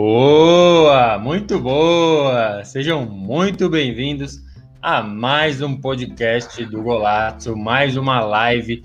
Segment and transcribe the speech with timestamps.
[0.00, 2.64] Boa, muito boa!
[2.64, 4.40] Sejam muito bem-vindos
[4.80, 8.84] a mais um podcast do Golazzo, mais uma live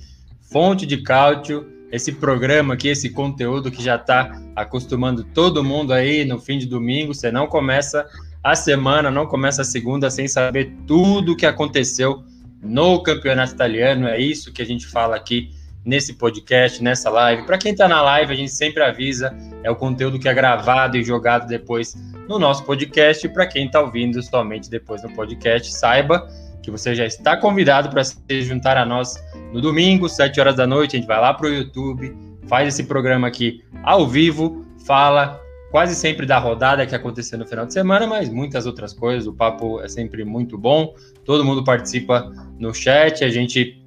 [0.52, 6.26] Fonte de Cálcio, esse programa aqui, esse conteúdo que já está acostumando todo mundo aí
[6.26, 7.14] no fim de domingo.
[7.14, 8.08] Você não começa
[8.44, 12.24] a semana, não começa a segunda sem saber tudo o que aconteceu
[12.60, 14.08] no campeonato italiano.
[14.08, 15.52] É isso que a gente fala aqui
[15.86, 17.44] nesse podcast, nessa live.
[17.44, 20.98] Para quem está na live, a gente sempre avisa, é o conteúdo que é gravado
[20.98, 21.96] e jogado depois
[22.28, 23.28] no nosso podcast.
[23.30, 26.28] Para quem está ouvindo somente depois no podcast, saiba
[26.62, 30.66] que você já está convidado para se juntar a nós no domingo, 7 horas da
[30.66, 30.96] noite.
[30.96, 32.16] A gente vai lá para o YouTube,
[32.48, 35.42] faz esse programa aqui ao vivo, fala
[35.74, 39.28] quase sempre da rodada que aconteceu no final de semana, mas muitas outras coisas.
[39.28, 40.94] O papo é sempre muito bom,
[41.26, 43.84] todo mundo participa no chat, a gente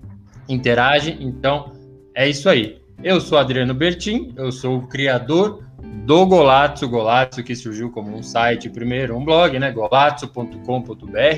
[0.49, 1.17] interage.
[1.21, 1.76] Então,
[2.17, 2.81] é isso aí.
[3.05, 5.63] Eu sou Adriano Bertin, eu sou o criador
[6.07, 10.57] do Golazzo, Golazzo que surgiu como um site primeiro, um blog, né, golazzo.com.br,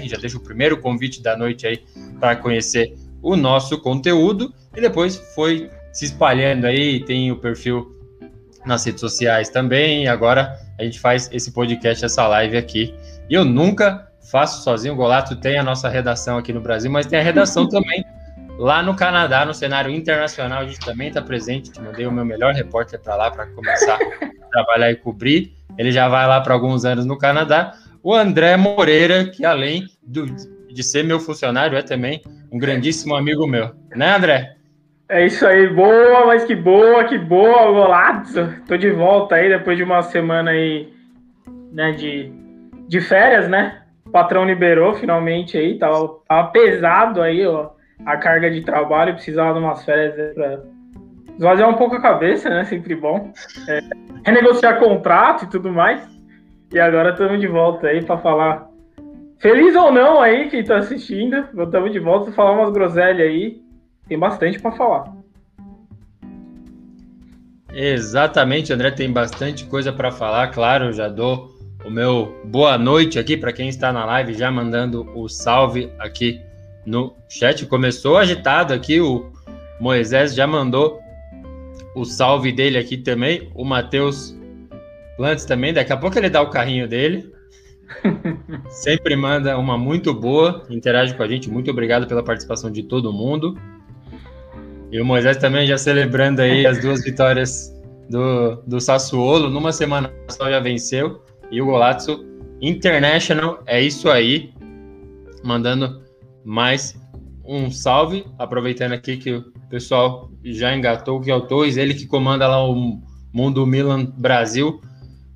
[0.04, 1.82] já deixo o primeiro convite da noite aí
[2.20, 4.54] para conhecer o nosso conteúdo.
[4.76, 7.92] E depois foi se espalhando aí, tem o perfil
[8.64, 12.94] nas redes sociais também, e agora a gente faz esse podcast, essa live aqui.
[13.28, 17.06] E eu nunca faço sozinho, o Golazzo tem a nossa redação aqui no Brasil, mas
[17.06, 18.04] tem a redação também
[18.58, 21.70] Lá no Canadá, no cenário internacional, a gente também está presente.
[21.80, 23.98] Mandei o meu melhor repórter para lá para começar a
[24.50, 25.52] trabalhar e cobrir.
[25.78, 27.74] Ele já vai lá para alguns anos no Canadá.
[28.02, 32.20] O André Moreira, que além do, de ser meu funcionário, é também
[32.50, 33.70] um grandíssimo amigo meu.
[33.94, 34.56] Né, André?
[35.08, 38.54] É isso aí, boa, mas que boa, que boa, golaço.
[38.66, 40.92] Tô de volta aí depois de uma semana aí,
[41.72, 42.32] né, de,
[42.88, 43.82] de férias, né?
[44.04, 49.58] O patrão liberou finalmente aí, tava, tava pesado aí, ó a carga de trabalho, precisava
[49.58, 50.62] de umas férias para
[51.36, 52.64] esvaziar um pouco a cabeça, né?
[52.64, 53.32] Sempre bom.
[53.68, 53.80] É,
[54.24, 56.06] renegociar contrato e tudo mais.
[56.72, 58.68] E agora estamos de volta aí para falar.
[59.38, 63.62] Feliz ou não aí quem está assistindo, estamos de volta para falar umas groselhas aí.
[64.08, 65.16] Tem bastante para falar.
[67.72, 70.48] Exatamente, André, tem bastante coisa para falar.
[70.48, 71.50] Claro, já dou
[71.84, 76.40] o meu boa noite aqui para quem está na live, já mandando o salve aqui
[76.86, 77.64] no chat.
[77.66, 79.30] Começou agitado aqui, o
[79.80, 81.00] Moisés já mandou
[81.94, 83.50] o salve dele aqui também.
[83.54, 84.36] O Matheus
[85.16, 87.32] Plantes também, daqui a pouco ele dá o carrinho dele.
[88.68, 91.50] Sempre manda uma muito boa, interage com a gente.
[91.50, 93.58] Muito obrigado pela participação de todo mundo.
[94.90, 97.74] E o Moisés também já celebrando aí as duas vitórias
[98.08, 99.50] do, do Sassuolo.
[99.50, 101.22] Numa semana só já venceu.
[101.50, 102.24] E o Golazzo
[102.60, 104.52] International é isso aí.
[105.44, 106.02] Mandando
[106.44, 106.98] mais
[107.44, 112.06] um salve, aproveitando aqui que o pessoal já engatou que é o Torres, ele que
[112.06, 113.00] comanda lá o
[113.32, 114.80] Mundo Milan Brasil.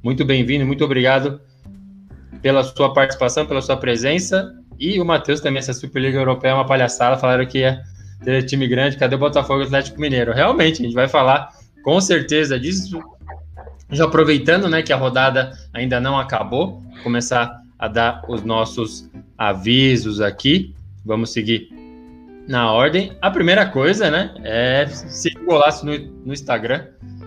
[0.02, 1.40] Muito bem-vindo, muito obrigado
[2.40, 4.52] pela sua participação, pela sua presença.
[4.78, 7.82] E o Matheus também, essa Superliga Europeia é uma palhaçada, falaram que ia
[8.24, 10.32] ter time grande, cadê o Botafogo Atlético Mineiro?
[10.32, 11.50] Realmente, a gente vai falar
[11.82, 13.00] com certeza disso.
[13.90, 20.20] Já aproveitando, né, que a rodada ainda não acabou, começar a dar os nossos avisos
[20.20, 20.74] aqui.
[21.04, 21.68] Vamos seguir
[22.48, 23.16] na ordem.
[23.20, 26.86] A primeira coisa, né, é seguir o Golaço no, no Instagram.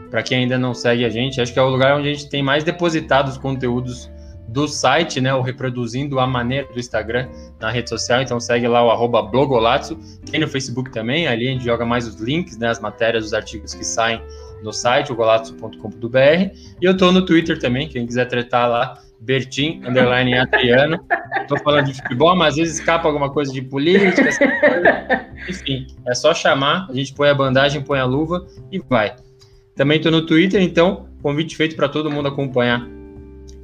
[0.09, 2.29] Para quem ainda não segue a gente, acho que é o lugar onde a gente
[2.29, 4.09] tem mais depositado os conteúdos
[4.47, 7.27] do site, né, ou reproduzindo a maneira do Instagram
[7.59, 8.22] na rede social.
[8.22, 9.99] Então segue lá o arroba blogolazzo.
[10.29, 13.33] Tem no Facebook também, ali a gente joga mais os links, né, as matérias, os
[13.33, 14.21] artigos que saem
[14.63, 16.17] no site, o golazzo.com.br.
[16.81, 21.00] E eu tô no Twitter também, quem quiser tretar lá, Bertin, underline Adriano.
[21.47, 24.29] Tô falando de futebol, mas às vezes escapa alguma coisa de política,
[25.47, 29.16] enfim, é só chamar, a gente põe a bandagem, põe a luva e vai.
[29.76, 32.88] Também tô no Twitter, então, convite feito para todo mundo acompanhar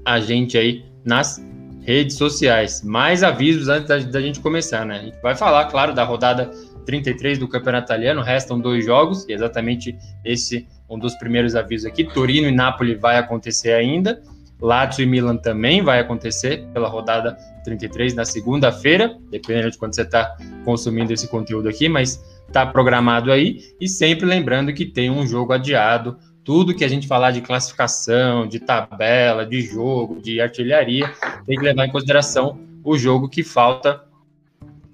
[0.05, 1.43] a gente aí nas
[1.81, 2.83] redes sociais.
[2.83, 4.99] Mais avisos antes da, da, gente começar, né?
[4.99, 6.51] A gente vai falar, claro, da rodada
[6.85, 12.03] 33 do Campeonato Italiano, restam dois jogos, e exatamente esse um dos primeiros avisos aqui.
[12.03, 14.21] Torino e Napoli vai acontecer ainda.
[14.61, 20.03] Lazio e Milan também vai acontecer pela rodada 33 na segunda-feira, dependendo de quando você
[20.03, 25.25] está consumindo esse conteúdo aqui, mas está programado aí, e sempre lembrando que tem um
[25.25, 26.17] jogo adiado.
[26.43, 31.11] Tudo que a gente falar de classificação, de tabela, de jogo, de artilharia,
[31.45, 34.03] tem que levar em consideração o jogo que falta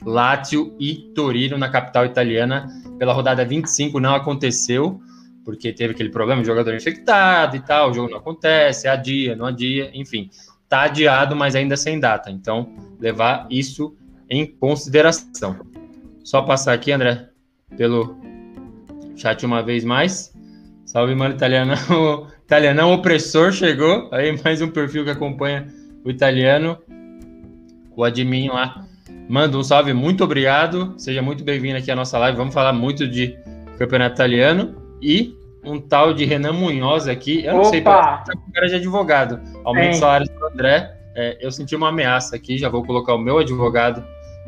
[0.05, 2.67] Lazio e Torino na capital italiana
[2.97, 4.99] pela rodada 25 não aconteceu,
[5.47, 9.89] porque teve aquele problema, jogador infectado e tal, o jogo não acontece, adia, não adia,
[9.93, 10.29] enfim,
[10.67, 12.29] tá adiado, mas ainda sem data.
[12.29, 13.95] Então, levar isso
[14.29, 15.57] em consideração.
[16.21, 17.29] Só passar aqui, André,
[17.77, 18.17] pelo
[19.15, 20.35] chat uma vez mais.
[20.85, 24.09] Salve, mano, italianão, italianão opressor chegou.
[24.11, 25.65] Aí mais um perfil que acompanha
[26.03, 26.77] o italiano.
[27.95, 28.85] O admin lá
[29.29, 30.93] manda um salve, muito obrigado.
[30.97, 32.37] Seja muito bem-vindo aqui à nossa live.
[32.37, 33.39] Vamos falar muito de
[33.77, 37.43] campeonato italiano e um tal de Renan Munhoz aqui.
[37.43, 37.69] Eu não Opa!
[37.69, 39.39] sei, tá com cara de advogado.
[39.63, 40.93] Aumento o salário do André.
[41.15, 44.03] É, eu senti uma ameaça aqui, já vou colocar o meu advogado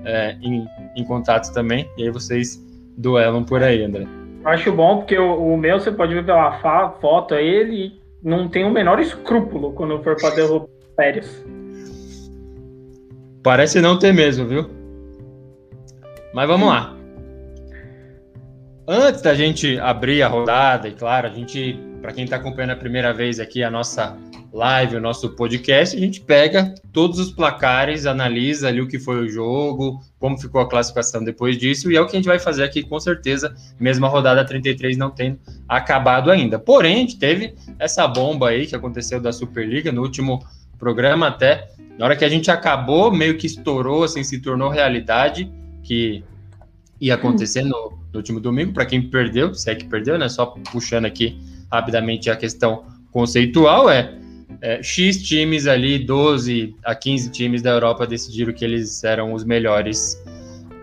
[0.06, 0.66] é, em,
[0.96, 1.90] em contato também.
[1.98, 2.64] E aí vocês
[2.98, 4.06] duelam por aí, André.
[4.46, 6.52] Acho bom, porque o, o meu, você pode ver pela
[7.02, 11.46] foto aí, ele não tem o menor escrúpulo quando for para derrubar férias.
[13.44, 14.70] Parece não ter mesmo, viu?
[16.34, 16.99] Mas vamos lá.
[18.92, 22.76] Antes da gente abrir a rodada, e claro, a gente, para quem está acompanhando a
[22.76, 24.18] primeira vez aqui a nossa
[24.52, 29.24] live, o nosso podcast, a gente pega todos os placares, analisa ali o que foi
[29.24, 32.40] o jogo, como ficou a classificação depois disso, e é o que a gente vai
[32.40, 35.38] fazer aqui com certeza, mesmo a rodada 33 não tendo
[35.68, 36.58] acabado ainda.
[36.58, 40.44] Porém, a gente teve essa bomba aí que aconteceu da Superliga no último
[40.80, 45.48] programa até, na hora que a gente acabou, meio que estourou, assim, se tornou realidade,
[45.84, 46.24] que
[47.00, 50.46] ia acontecer no, no último domingo, para quem perdeu, se é que perdeu, né, só
[50.72, 51.40] puxando aqui
[51.72, 54.20] rapidamente a questão conceitual, é
[54.62, 59.44] é, X times ali, 12 a 15 times da Europa decidiram que eles eram os
[59.44, 60.22] melhores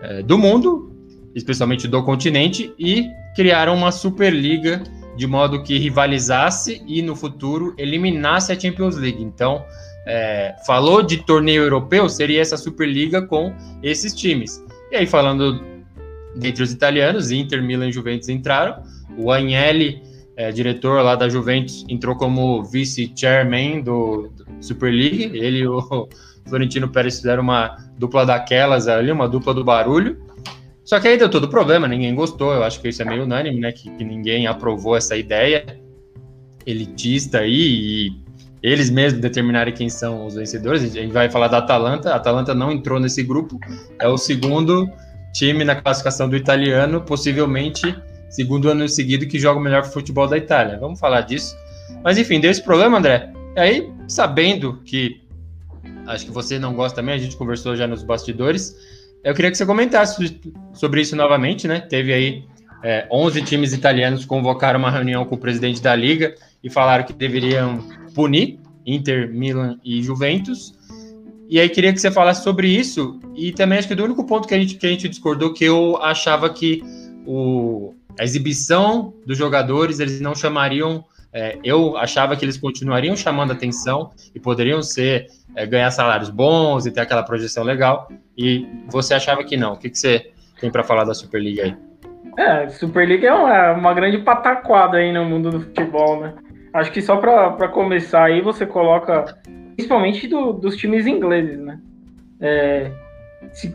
[0.01, 0.91] é, do mundo,
[1.35, 4.81] especialmente do continente, e criaram uma Superliga
[5.15, 9.21] de modo que rivalizasse e no futuro eliminasse a Champions League.
[9.21, 9.63] Então,
[10.05, 14.63] é, falou de torneio europeu, seria essa Superliga com esses times.
[14.91, 15.59] E aí, falando
[16.37, 18.81] dentre os italianos, Inter, Milan e Juventus entraram.
[19.17, 20.01] O Agnelli
[20.37, 25.31] é, diretor lá da Juventus, entrou como vice-chairman do, do, Super League.
[25.35, 26.07] Ele e o
[26.47, 30.15] Florentino Pérez fizeram uma dupla daquelas ali, uma dupla do barulho.
[30.85, 32.53] Só que aí deu todo problema, ninguém gostou.
[32.53, 33.71] Eu acho que isso é meio unânime, né?
[33.71, 35.65] Que, que ninguém aprovou essa ideia
[36.65, 38.27] elitista aí e
[38.61, 40.83] eles mesmos determinarem quem são os vencedores.
[40.83, 42.11] A gente vai falar da Atalanta.
[42.11, 43.59] A Atalanta não entrou nesse grupo,
[43.99, 44.87] é o segundo
[45.37, 47.95] time na classificação do italiano, possivelmente
[48.29, 50.77] segundo ano seguido que joga o melhor futebol da Itália.
[50.79, 51.55] Vamos falar disso.
[52.03, 53.31] Mas enfim, deu esse problema, André.
[53.55, 55.21] E aí, sabendo que
[56.07, 58.75] acho que você não gosta também, a gente conversou já nos bastidores,
[59.23, 60.39] eu queria que você comentasse
[60.73, 61.81] sobre isso novamente, né?
[61.81, 62.43] Teve aí
[62.83, 67.13] é, 11 times italianos convocaram uma reunião com o presidente da liga e falaram que
[67.13, 67.83] deveriam
[68.15, 70.76] punir Inter, Milan e Juventus.
[71.49, 74.47] E aí queria que você falasse sobre isso e também acho que do único ponto
[74.47, 76.83] que a gente, que a gente discordou que eu achava que
[77.25, 81.05] o, a exibição dos jogadores, eles não chamariam.
[81.31, 86.85] É, eu achava que eles continuariam chamando atenção e poderiam ser é, ganhar salários bons
[86.85, 88.09] e ter aquela projeção legal.
[88.37, 89.73] E você achava que não.
[89.73, 91.75] O que, que você tem para falar da Superliga aí?
[92.37, 96.33] É, Superliga é uma, uma grande pataquada aí no mundo do futebol, né?
[96.73, 99.35] Acho que só para começar aí você coloca,
[99.77, 101.79] principalmente do, dos times ingleses, né?
[102.41, 102.91] É,
[103.53, 103.73] se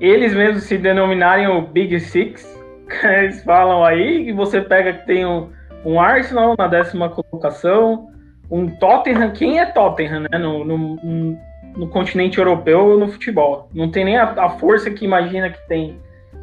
[0.00, 2.44] eles mesmos se denominarem o Big Six,
[3.04, 5.48] eles falam aí, e você pega que tem um,
[5.84, 8.10] um Arsenal na décima colocação,
[8.50, 10.38] um Tottenham, quem é Tottenham, né?
[10.38, 11.38] No, no,
[11.76, 13.68] no continente europeu no futebol.
[13.72, 15.98] Não tem nem a, a, força que imagina que tem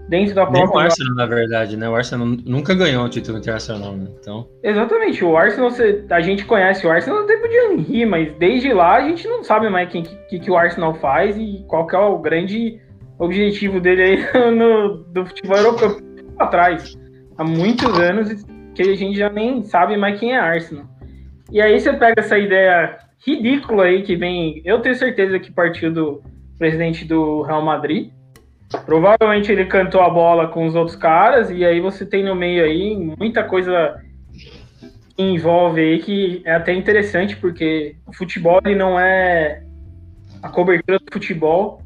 [0.09, 0.65] dentro da própria.
[0.65, 1.87] Nem o Arsenal, na verdade, né?
[1.87, 4.07] O Arsenal nunca ganhou um título internacional, né?
[4.19, 4.47] Então...
[4.63, 5.23] Exatamente.
[5.23, 5.69] O Arsenal,
[6.09, 9.43] a gente conhece o Arsenal no tempo de Henry, mas desde lá a gente não
[9.43, 12.81] sabe mais quem que, que o Arsenal faz e qual que é o grande
[13.19, 15.97] objetivo dele aí no, do futebol europeu
[16.39, 16.97] atrás,
[17.37, 20.85] há muitos anos, que a gente já nem sabe mais quem é Arsenal.
[21.51, 25.91] E aí você pega essa ideia ridícula aí que vem, eu tenho certeza que partiu
[25.91, 26.23] do
[26.57, 28.11] presidente do Real Madrid.
[28.85, 32.63] Provavelmente ele cantou a bola com os outros caras, e aí você tem no meio
[32.63, 33.99] aí muita coisa
[35.15, 39.63] que envolve aí que é até interessante, porque o futebol ele não é.
[40.41, 41.81] A cobertura do futebol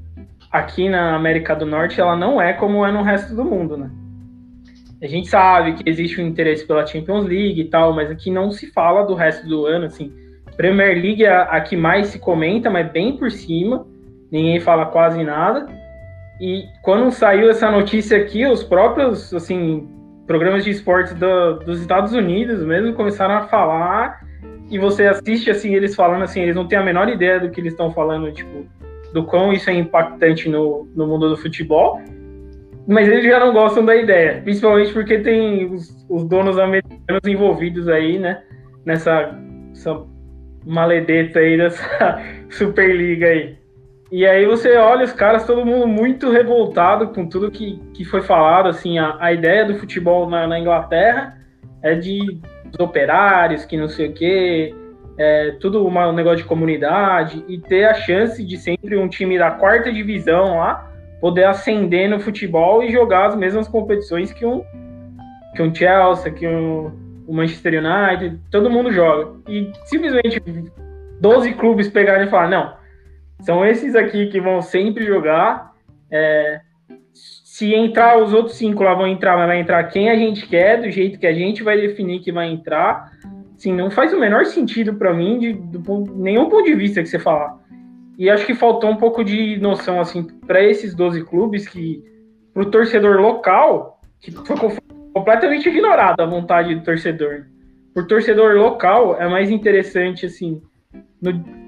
[0.52, 3.90] aqui na América do Norte ela não é como é no resto do mundo, né?
[5.02, 8.52] A gente sabe que existe um interesse pela Champions League e tal, mas aqui não
[8.52, 10.14] se fala do resto do ano, assim.
[10.56, 13.86] Premier League é a que mais se comenta, mas bem por cima.
[14.32, 15.68] Ninguém fala quase nada.
[16.44, 19.88] E quando saiu essa notícia aqui, os próprios, assim,
[20.28, 24.20] programas de esportes do, dos Estados Unidos mesmo começaram a falar
[24.70, 27.62] e você assiste assim eles falando assim, eles não têm a menor ideia do que
[27.62, 28.66] eles estão falando, tipo,
[29.14, 32.02] do quão isso é impactante no, no mundo do futebol.
[32.86, 37.88] Mas eles já não gostam da ideia, principalmente porque tem os, os donos americanos envolvidos
[37.88, 38.44] aí, né?
[38.86, 39.34] Nessa
[40.66, 42.22] maledeta aí dessa
[42.52, 43.63] Superliga aí.
[44.16, 48.22] E aí você olha os caras, todo mundo muito revoltado com tudo que, que foi
[48.22, 51.36] falado, assim, a, a ideia do futebol na, na Inglaterra
[51.82, 52.40] é de
[52.78, 54.76] operários, que não sei o quê,
[55.18, 59.36] é, tudo uma, um negócio de comunidade, e ter a chance de sempre um time
[59.36, 64.64] da quarta divisão lá poder ascender no futebol e jogar as mesmas competições que um,
[65.56, 66.92] que um Chelsea, que um,
[67.26, 69.32] o Manchester United, todo mundo joga.
[69.50, 70.40] E simplesmente
[71.20, 72.83] 12 clubes pegarem e falar, não,
[73.42, 75.74] são esses aqui que vão sempre jogar.
[76.12, 76.62] É,
[77.14, 80.82] se entrar os outros cinco lá vão entrar, mas vai entrar quem a gente quer,
[80.82, 83.12] do jeito que a gente vai definir que vai entrar.
[83.58, 87.08] Sim, não faz o menor sentido para mim, de, do, nenhum ponto de vista que
[87.08, 87.58] você falar.
[88.18, 92.04] E acho que faltou um pouco de noção assim para esses 12 clubes que
[92.54, 94.56] para o torcedor local, que foi
[95.14, 97.46] completamente ignorado a vontade do torcedor.
[97.94, 100.62] Por torcedor local é mais interessante assim,
[101.22, 101.63] no,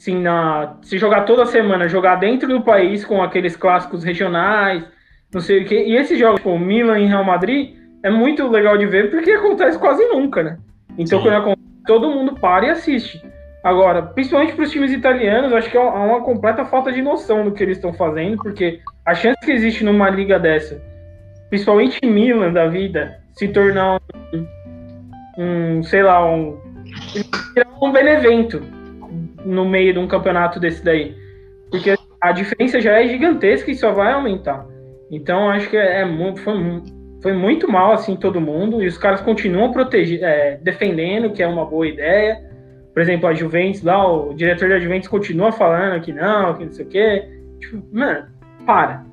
[0.00, 4.82] assim na se jogar toda semana, jogar dentro do país com aqueles clássicos regionais,
[5.32, 5.74] não sei o que.
[5.74, 9.78] E esses jogos, tipo, Milan e Real Madrid, é muito legal de ver porque acontece
[9.78, 10.58] quase nunca, né?
[10.96, 11.24] Então Sim.
[11.24, 13.22] quando acontece, todo mundo para e assiste.
[13.62, 17.52] Agora, principalmente para os times italianos, acho que é uma completa falta de noção do
[17.52, 20.80] que eles estão fazendo, porque a chance que existe numa liga dessa
[21.50, 24.00] principalmente Milan da vida, se tornar
[24.32, 24.46] um,
[25.36, 26.56] um sei lá, um,
[27.82, 28.62] um Benevento
[29.44, 31.14] no meio de um campeonato desse daí.
[31.70, 34.66] Porque a diferença já é gigantesca e só vai aumentar.
[35.10, 36.54] Então acho que é, é foi,
[37.22, 41.46] foi, muito mal assim todo mundo e os caras continuam protegendo, é, defendendo que é
[41.46, 42.38] uma boa ideia.
[42.92, 46.72] Por exemplo, a Juventus lá, o diretor da Juventus continua falando que não, que não
[46.72, 47.28] sei o quê.
[47.60, 48.26] Tipo, mano,
[48.66, 49.10] para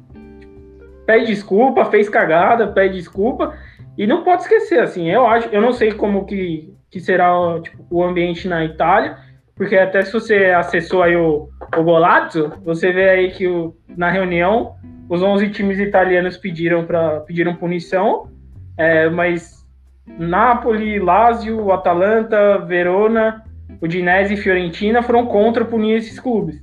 [1.07, 3.57] pede desculpa, fez cagada, pede desculpa.
[3.97, 7.31] E não pode esquecer, assim, eu acho, eu não sei como que, que será
[7.61, 9.17] tipo, o ambiente na Itália,
[9.57, 14.09] porque até se você acessou aí o, o Golazzo, você vê aí que o, na
[14.09, 14.75] reunião
[15.09, 18.29] os 11 times italianos pediram para pediram punição,
[18.77, 19.65] é, mas
[20.05, 23.43] Napoli, Lazio, Atalanta, Verona,
[23.81, 26.61] Udinese e Fiorentina foram contra punir esses clubes.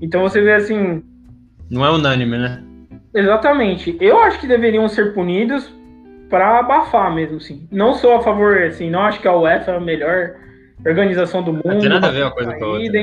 [0.00, 1.02] Então você vê assim.
[1.70, 2.62] Não é unânime, né?
[3.14, 3.96] Exatamente.
[4.00, 5.72] Eu acho que deveriam ser punidos
[6.28, 7.66] para abafar mesmo, assim.
[7.70, 10.34] Não sou a favor, assim, não acho que a UEFA é a melhor
[10.90, 11.64] organização do mundo.
[11.64, 13.02] Não tem nada a ver uma coisa com a outra.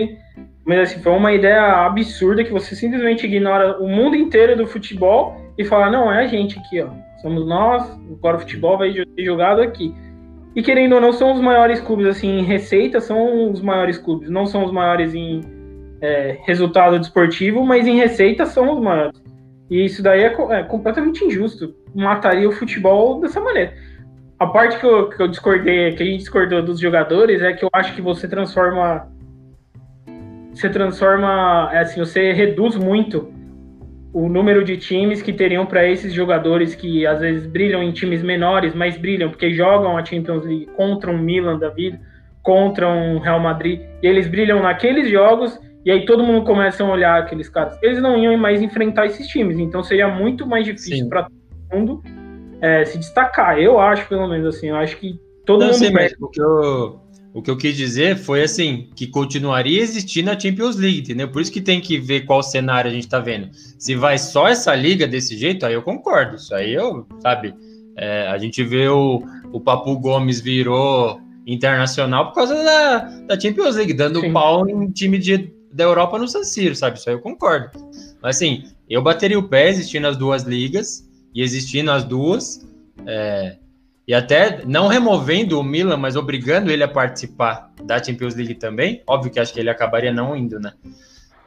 [0.65, 5.35] Mas assim, foi uma ideia absurda que você simplesmente ignora o mundo inteiro do futebol
[5.57, 6.89] e fala, não, é a gente aqui, ó.
[7.21, 9.93] Somos nós, agora o futebol vai ser jogado aqui.
[10.55, 14.29] E querendo ou não, são os maiores clubes, assim, em receita, são os maiores clubes.
[14.29, 15.41] Não são os maiores em
[16.01, 19.21] é, resultado desportivo, mas em receita são os maiores.
[19.69, 21.73] E isso daí é, é, completamente injusto.
[21.95, 23.73] Mataria o futebol dessa maneira.
[24.41, 27.63] A parte que eu, que eu discordei, que a gente discordou dos jogadores, é que
[27.63, 29.07] eu acho que você transforma.
[30.51, 31.69] Você transforma.
[31.71, 33.31] É assim, você reduz muito
[34.11, 38.23] o número de times que teriam para esses jogadores que às vezes brilham em times
[38.23, 42.01] menores, mas brilham porque jogam a Champions League contra um Milan da vida,
[42.41, 46.89] contra um Real Madrid, e eles brilham naqueles jogos e aí todo mundo começa a
[46.89, 47.77] olhar aqueles caras.
[47.79, 51.31] Eles não iam mais enfrentar esses times, então seria muito mais difícil para todo
[51.71, 52.20] mundo
[52.61, 53.57] é, se destacar.
[53.57, 55.77] Eu acho, pelo menos assim, eu acho que todo não, mundo.
[55.77, 56.99] Sei, mas o, que eu,
[57.33, 61.29] o que eu quis dizer foi assim, que continuaria existindo a Champions League, entendeu?
[61.29, 63.49] Por isso que tem que ver qual cenário a gente tá vendo.
[63.51, 66.35] Se vai só essa liga desse jeito, aí eu concordo.
[66.35, 67.53] Isso aí eu, sabe,
[67.97, 73.75] é, a gente vê o, o Papu Gomes virou internacional por causa da, da Champions
[73.75, 74.31] League, dando Sim.
[74.31, 76.97] pau em time de da Europa no San Siro, sabe?
[76.97, 77.69] Isso aí eu concordo.
[78.21, 82.67] Mas assim, eu bateria o pé existindo as duas ligas e existindo as duas,
[83.05, 83.57] é,
[84.07, 89.01] e até não removendo o Milan, mas obrigando ele a participar da Champions League também.
[89.07, 90.73] Óbvio que acho que ele acabaria não indo, né?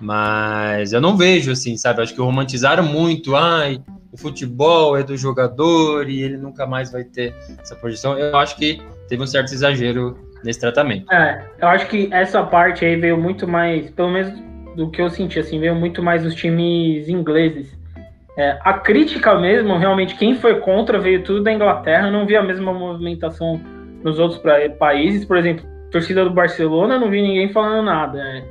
[0.01, 2.03] Mas eu não vejo assim, sabe?
[2.03, 3.37] Acho que romantizaram muito.
[3.37, 3.81] Ai,
[4.13, 8.19] o futebol é do jogador e ele nunca mais vai ter essa posição.
[8.19, 11.13] Eu acho que teve um certo exagero nesse tratamento.
[11.13, 14.33] É, eu acho que essa parte aí veio muito mais, pelo menos
[14.77, 17.77] do que eu senti, assim, veio muito mais dos times ingleses.
[18.37, 22.43] É, a crítica mesmo, realmente, quem foi contra veio tudo da Inglaterra, não vi a
[22.43, 23.61] mesma movimentação
[24.03, 28.19] nos outros pra, países, por exemplo, torcida do Barcelona, não vi ninguém falando nada.
[28.19, 28.45] Né?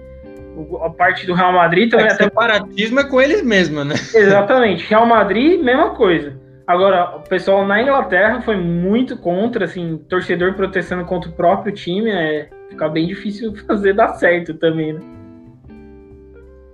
[0.83, 2.05] a parte do Real Madrid também.
[2.05, 2.25] É, até...
[2.25, 3.95] separatismo é com eles mesmos, né?
[4.13, 4.87] Exatamente.
[4.87, 6.39] Real Madrid, mesma coisa.
[6.65, 12.09] Agora, o pessoal na Inglaterra foi muito contra, assim, torcedor protestando contra o próprio time,
[12.09, 15.01] é fica bem difícil fazer dar certo também, né?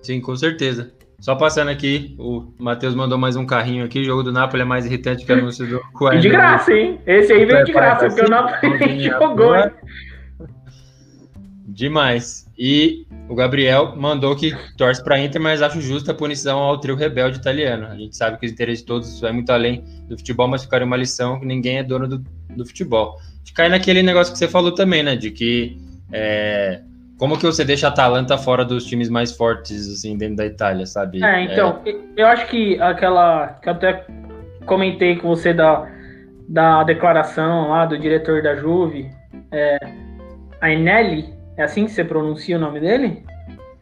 [0.01, 0.91] Sim, com certeza.
[1.19, 3.99] Só passando aqui, o Matheus mandou mais um carrinho aqui.
[3.99, 6.21] O jogo do Napoli é mais irritante que o anúncio do Coelho.
[6.21, 6.99] De graça, hein?
[7.05, 9.53] Esse aí veio de graça, porque o Napoli jogou.
[11.67, 12.49] Demais.
[12.57, 16.95] E o Gabriel mandou que torce para Inter, mas acho justa a punição ao trio
[16.95, 17.87] rebelde italiano.
[17.87, 20.87] A gente sabe que os interesses de todos vai muito além do futebol, mas ficaria
[20.87, 23.17] uma lição que ninguém é dono do, do futebol.
[23.43, 25.15] De cair naquele negócio que você falou também, né?
[25.15, 25.77] De que
[26.11, 26.81] é,
[27.19, 30.85] como que você deixa a Atalanta fora dos times mais fortes, assim, dentro da Itália,
[30.85, 31.21] sabe?
[31.21, 31.93] É, então, é...
[32.15, 33.59] eu acho que aquela.
[33.61, 34.05] que eu até
[34.65, 35.85] comentei com você da,
[36.47, 39.11] da declaração lá do diretor da Juve,
[39.51, 39.77] é,
[40.61, 43.21] Ainelli, é assim que você pronuncia o nome dele?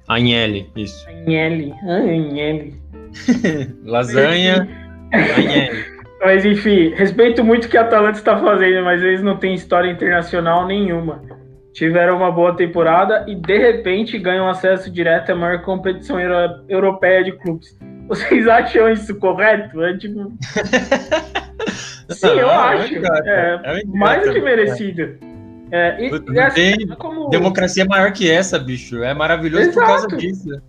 [0.07, 1.07] Agnelli, isso.
[1.07, 2.81] Agnelli, Agnelli.
[3.85, 4.67] Lasanha,
[5.13, 5.85] Agnelli.
[6.21, 9.91] Mas enfim, respeito muito o que a Atalanta está fazendo, mas eles não têm história
[9.91, 11.21] internacional nenhuma.
[11.77, 17.23] Tiveram uma boa temporada e de repente ganham acesso direto à maior competição euro europeia
[17.23, 17.77] de clubes.
[18.09, 19.83] Vocês acham isso correto?
[19.83, 20.33] É tipo.
[22.09, 22.95] Sim, eu ah, acho.
[22.95, 25.19] É, é mais do que merecido.
[25.71, 27.29] É, e, e assim, tem como...
[27.29, 29.03] democracia maior que essa, bicho.
[29.03, 29.79] É maravilhoso Exato.
[29.79, 30.59] por causa disso.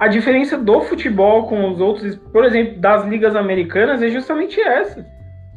[0.00, 5.04] A diferença do futebol com os outros, por exemplo, das ligas americanas, é justamente essa.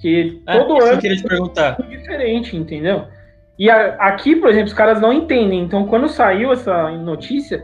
[0.02, 1.78] Que é, todo ano queria te perguntar.
[1.80, 3.06] é diferente, entendeu?
[3.62, 5.62] E a, aqui, por exemplo, os caras não entendem.
[5.62, 7.64] Então, quando saiu essa notícia,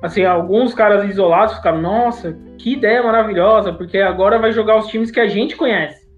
[0.00, 5.10] assim, alguns caras isolados ficaram, nossa, que ideia maravilhosa, porque agora vai jogar os times
[5.10, 6.08] que a gente conhece.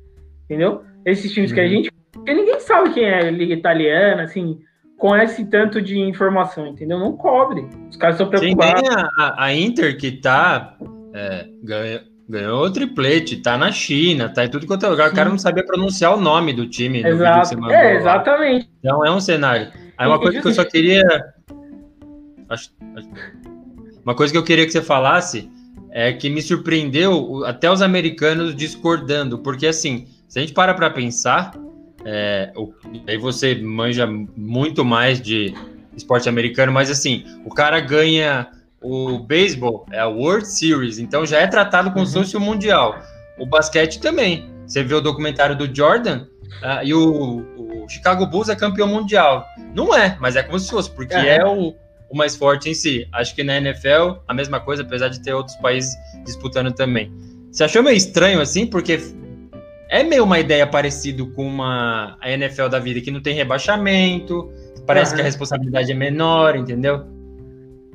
[0.44, 0.82] Entendeu?
[1.06, 1.54] Esses times uhum.
[1.54, 1.70] que a uhum.
[1.70, 4.58] gente porque ninguém sabe quem é Liga Italiana, assim,
[4.98, 6.98] conhece tanto de informação, entendeu?
[6.98, 7.66] Não cobre.
[7.88, 8.80] Os caras estão preocupados.
[8.80, 10.76] Sim, tem a, a, Inter que tá.
[11.14, 15.10] É, ganha, ganhou o triplete, tá na China, tá em tudo quanto é lugar.
[15.10, 17.02] O cara não sabia pronunciar o nome do time.
[17.02, 17.56] Exato.
[17.56, 18.64] Do é, exatamente.
[18.64, 18.70] Lá.
[18.80, 19.68] Então é um cenário.
[19.96, 21.04] Aí uma coisa que eu só queria.
[22.48, 22.70] Acho.
[24.04, 25.50] Uma coisa que eu queria que você falasse
[25.90, 30.90] é que me surpreendeu até os americanos discordando, porque assim, se a gente para para
[30.90, 31.52] pensar,
[32.04, 32.52] é,
[33.06, 35.54] aí você manja muito mais de
[35.96, 38.48] esporte americano, mas assim, o cara ganha
[38.80, 42.06] o beisebol, é a World Series, então já é tratado como uhum.
[42.06, 42.98] se fosse o Mundial.
[43.38, 44.50] O basquete também.
[44.66, 46.26] Você vê o documentário do Jordan
[46.62, 49.46] uh, e o, o, Chicago Bulls é campeão mundial.
[49.74, 51.74] Não é, mas é como se fosse, porque é, é o,
[52.10, 53.08] o mais forte em si.
[53.12, 57.10] Acho que na NFL a mesma coisa, apesar de ter outros países disputando também.
[57.50, 58.66] Você achou meio estranho assim?
[58.66, 59.00] Porque
[59.88, 64.52] é meio uma ideia parecida com uma a NFL da vida, que não tem rebaixamento,
[64.86, 65.16] parece uhum.
[65.16, 67.06] que a responsabilidade é menor, entendeu?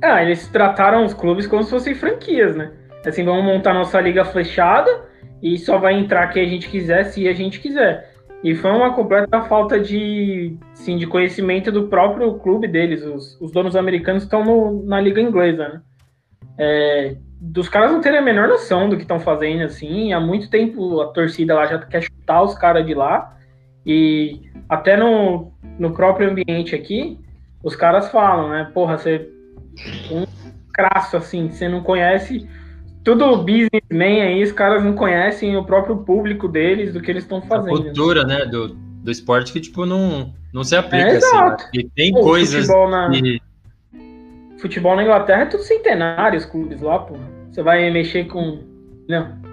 [0.03, 2.73] Ah, eles trataram os clubes como se fossem franquias, né?
[3.05, 5.05] Assim, vamos montar nossa liga fechada
[5.41, 8.11] e só vai entrar quem a gente quiser, se a gente quiser.
[8.43, 13.01] E foi uma completa falta de, sim, de conhecimento do próprio clube deles.
[13.01, 15.81] Os, os donos americanos estão na liga inglesa, né?
[16.57, 20.11] É, dos caras não terem a menor noção do que estão fazendo, assim.
[20.11, 23.37] Há muito tempo a torcida lá já quer chutar os caras de lá.
[23.85, 27.17] E até no, no próprio ambiente aqui,
[27.63, 28.69] os caras falam, né?
[28.73, 29.29] Porra, você.
[30.11, 30.25] Um
[30.73, 32.47] crasso, assim, você não conhece.
[33.03, 37.41] Tudo businessman aí, os caras não conhecem o próprio público deles, do que eles estão
[37.41, 37.75] fazendo.
[37.75, 41.35] A cultura, né, do, do esporte que, tipo, não, não se aplica, é, assim.
[41.35, 41.57] Né?
[41.73, 42.67] E tem Pô, coisas.
[42.67, 43.09] Na...
[43.09, 43.41] Que
[44.63, 47.15] futebol na Inglaterra é tudo centenário, os clubes lá, pô.
[47.51, 48.59] Você vai mexer com.
[49.09, 49.43] Não.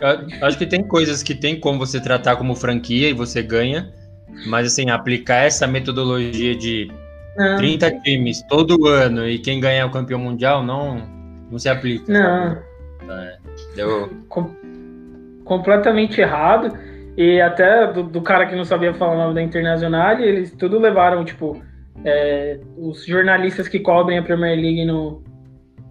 [0.00, 3.94] Eu acho que tem coisas que tem como você tratar como franquia e você ganha,
[4.48, 6.90] mas assim, aplicar essa metodologia de
[7.36, 7.56] não.
[7.56, 11.02] 30 times todo ano e quem ganhar o campeão mundial não,
[11.50, 12.12] não se aplica.
[12.12, 12.58] Não.
[13.10, 13.36] É,
[13.74, 14.10] deu...
[14.28, 14.50] Com,
[15.44, 16.76] completamente errado.
[17.16, 20.78] E até do, do, cara que não sabia falar o nome da Internacional, eles tudo
[20.78, 21.62] levaram, tipo,
[22.04, 25.22] é, os jornalistas que cobrem a Premier League no.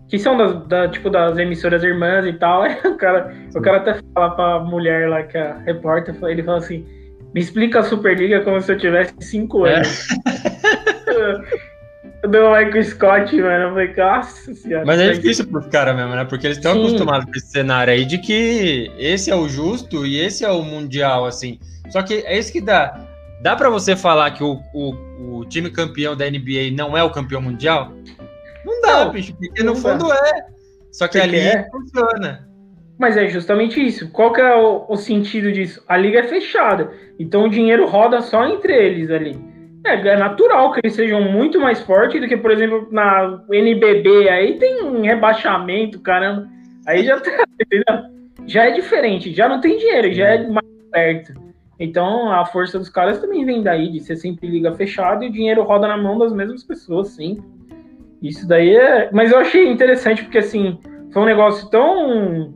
[0.09, 2.63] Que são das, da, tipo, das emissoras irmãs e tal.
[2.85, 6.57] O cara, o cara até fala pra mulher lá, que é a repórter, ele fala
[6.57, 6.85] assim:
[7.33, 9.75] me explica a Superliga como se eu tivesse 5 é.
[9.75, 10.07] anos.
[10.11, 10.40] É.
[12.23, 13.63] do Michael Scott, mano.
[13.63, 14.85] Eu falei, nossa senhora.
[14.85, 16.25] Mas é difícil pro cara mesmo, né?
[16.25, 20.19] Porque eles estão acostumados com esse cenário aí de que esse é o justo e
[20.19, 21.59] esse é o mundial, assim.
[21.89, 23.07] Só que é isso que dá.
[23.41, 27.09] Dá para você falar que o, o, o, time campeão da NBA não é o
[27.09, 27.91] campeão mundial?
[28.63, 30.15] Não dá, não, bicho, porque no fundo dá.
[30.15, 30.45] é.
[30.91, 31.67] Só que ali é.
[31.71, 32.47] funciona.
[32.99, 34.11] Mas é justamente isso.
[34.11, 35.83] Qual que é o, o, sentido disso?
[35.87, 36.91] A liga é fechada.
[37.17, 39.50] Então o dinheiro roda só entre eles ali.
[39.85, 44.29] É, é natural que eles sejam muito mais fortes do que, por exemplo, na NBB.
[44.29, 46.47] Aí tem um rebaixamento, caramba.
[46.87, 47.31] Aí já, tá,
[48.45, 51.33] já é diferente, já não tem dinheiro, já é mais perto.
[51.79, 55.31] Então a força dos caras também vem daí, de ser sempre liga fechada e o
[55.31, 57.41] dinheiro roda na mão das mesmas pessoas, sim.
[58.21, 59.09] Isso daí é.
[59.11, 60.77] Mas eu achei interessante porque assim,
[61.11, 62.53] foi um negócio tão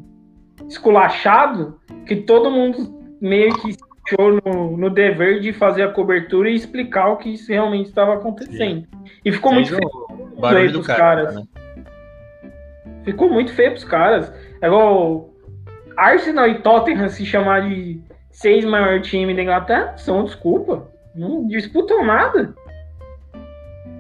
[0.68, 6.56] esculachado que todo mundo meio que achou no, no dever de fazer a cobertura e
[6.56, 8.82] explicar o que isso realmente estava acontecendo.
[8.82, 8.88] Sim.
[9.24, 10.06] E ficou muito feio
[10.40, 11.36] barulho pros cara, caras.
[11.36, 11.44] Né?
[13.04, 14.32] Ficou muito feio pros caras.
[14.62, 15.30] É igual
[15.98, 20.88] Arsenal e Tottenham se chamar de seis maior time da Inglaterra, são desculpa.
[21.16, 22.54] Não disputam nada.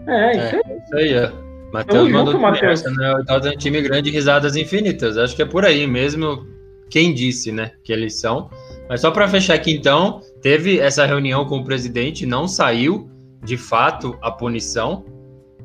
[0.07, 0.77] É, isso é, aí.
[0.77, 1.31] Isso aí, é.
[1.71, 2.81] Matheus mandou Matheus.
[2.81, 5.17] O Tottenham é um time grande, risadas infinitas.
[5.17, 6.45] Acho que é por aí mesmo.
[6.89, 8.49] Quem disse, né, que eles são.
[8.87, 13.09] Mas só para fechar aqui então, teve essa reunião com o presidente, não saiu
[13.43, 15.05] de fato a punição,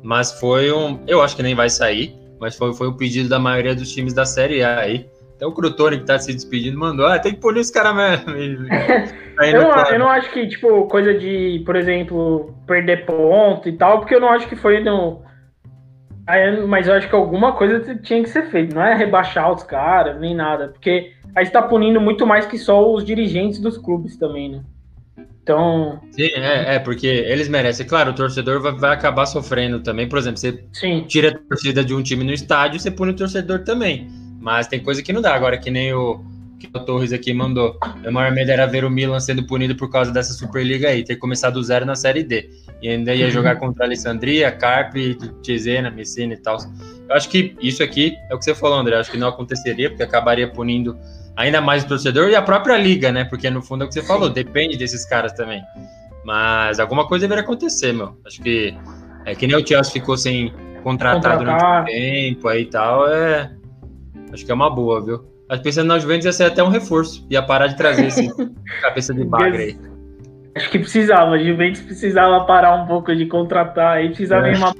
[0.03, 3.39] mas foi um, eu acho que nem vai sair, mas foi, foi o pedido da
[3.39, 5.07] maioria dos times da Série A aí.
[5.35, 8.67] Até o Crutone que tá se despedindo mandou, ah, tem que punir os caras mesmo.
[9.41, 13.99] eu, não, eu não acho que, tipo, coisa de, por exemplo, perder ponto e tal,
[13.99, 15.21] porque eu não acho que foi no...
[16.67, 20.19] Mas eu acho que alguma coisa tinha que ser feita, não é rebaixar os caras,
[20.19, 24.49] nem nada, porque aí está punindo muito mais que só os dirigentes dos clubes também,
[24.49, 24.63] né?
[25.43, 25.99] Então.
[26.11, 27.85] Sim, é, é, porque eles merecem.
[27.85, 30.07] Claro, o torcedor vai, vai acabar sofrendo também.
[30.07, 31.05] Por exemplo, você Sim.
[31.07, 34.07] tira a torcida de um time no estádio, você pune o torcedor também.
[34.39, 35.33] Mas tem coisa que não dá.
[35.33, 36.23] Agora, que nem o
[36.67, 37.77] que o Torres aqui mandou.
[38.05, 41.15] O maior medo era ver o Milan sendo punido por causa dessa Superliga aí, ter
[41.15, 42.49] começado do zero na Série D.
[42.81, 46.57] E ainda ia jogar contra a Alessandria, Carpe, Cesena, Messina e tal.
[47.09, 48.95] Eu acho que isso aqui é o que você falou, André.
[48.95, 50.97] Eu acho que não aconteceria, porque acabaria punindo
[51.35, 53.23] ainda mais o torcedor e a própria liga, né?
[53.23, 55.61] Porque no fundo é o que você falou, depende desses caras também.
[56.23, 58.17] Mas alguma coisa deveria acontecer, meu.
[58.25, 58.75] Acho que
[59.25, 63.51] é que nem o Chelsea ficou sem contratar durante um tempo aí e tal, é.
[64.33, 65.25] Acho que é uma boa, viu?
[65.49, 68.29] Acho pensando na Juventus ia ser até um reforço, ia parar de trazer esse
[68.81, 69.79] cabeça de bagre aí.
[70.55, 74.53] Acho que precisava, a Juventus precisava parar um pouco de contratar aí, precisava é.
[74.53, 74.73] ir uma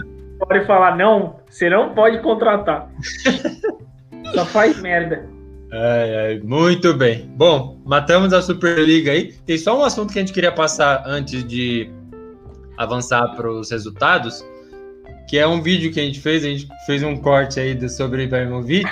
[0.53, 2.89] e falar: não, você não pode contratar.
[4.33, 5.27] Só faz merda.
[5.71, 7.31] Ai, ai, muito bem.
[7.37, 9.31] Bom, matamos a Superliga aí.
[9.45, 11.89] Tem só um assunto que a gente queria passar antes de
[12.77, 14.43] avançar para os resultados,
[15.29, 16.43] que é um vídeo que a gente fez.
[16.43, 18.89] A gente fez um corte aí do, sobre Ibrahimovic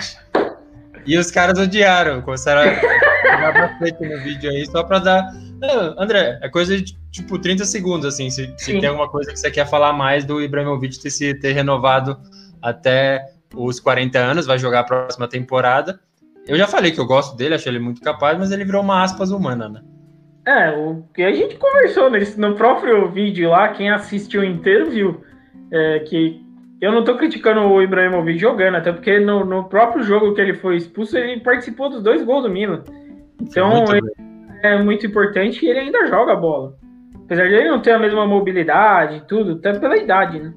[1.05, 2.21] e os caras odiaram.
[2.21, 5.33] Começaram a jogar bastante no vídeo aí só para dar.
[5.59, 8.29] Não, André, é coisa de tipo 30 segundos, assim.
[8.29, 11.51] Se, se tem alguma coisa que você quer falar mais do Ibrahimovic ter, se, ter
[11.51, 12.17] renovado
[12.61, 15.99] até os 40 anos, vai jogar a próxima temporada.
[16.47, 19.03] Eu já falei que eu gosto dele, acho ele muito capaz, mas ele virou uma
[19.03, 19.81] aspas humana, né?
[20.45, 25.23] É, o que a gente conversou nesse, no próprio vídeo lá, quem assistiu inteiro viu
[25.71, 26.43] é, que
[26.81, 30.53] eu não tô criticando o Ibrahimovic jogando, até porque no, no, próprio jogo que ele
[30.53, 32.83] foi expulso, ele participou dos dois gols do Milan.
[33.41, 33.83] Então
[34.63, 36.75] é muito importante e ele ainda joga a bola.
[37.25, 40.53] Apesar de ele não ter a mesma mobilidade e tudo, até pela idade, né?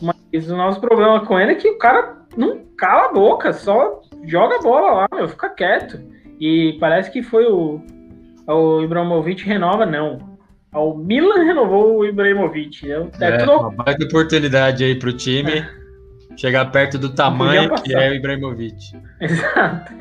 [0.00, 4.00] Mas o nosso problema com ele é que o cara não cala a boca, só
[4.26, 6.00] joga a bola lá, meu, fica quieto.
[6.40, 7.80] E parece que foi o,
[8.46, 10.34] o Ibrahimovic renova, não.
[10.74, 12.90] O Milan renovou o Ibrahimovic.
[12.90, 13.52] É, é tudo...
[13.52, 15.68] uma baita oportunidade aí pro time é.
[16.36, 18.76] chegar perto do tamanho que é o Ibrahimovic.
[19.20, 19.92] Exato.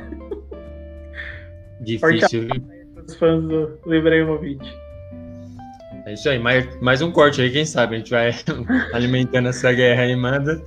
[1.81, 3.03] Difícil, viu?
[3.05, 4.83] Os fãs do, do Ibrahimovic.
[6.05, 7.95] É isso aí, mais, mais um corte aí, quem sabe?
[7.95, 8.31] A gente vai
[8.93, 10.61] alimentando essa guerra aí, manda.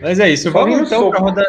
[0.00, 1.48] Mas é isso, vamos então para a rodada.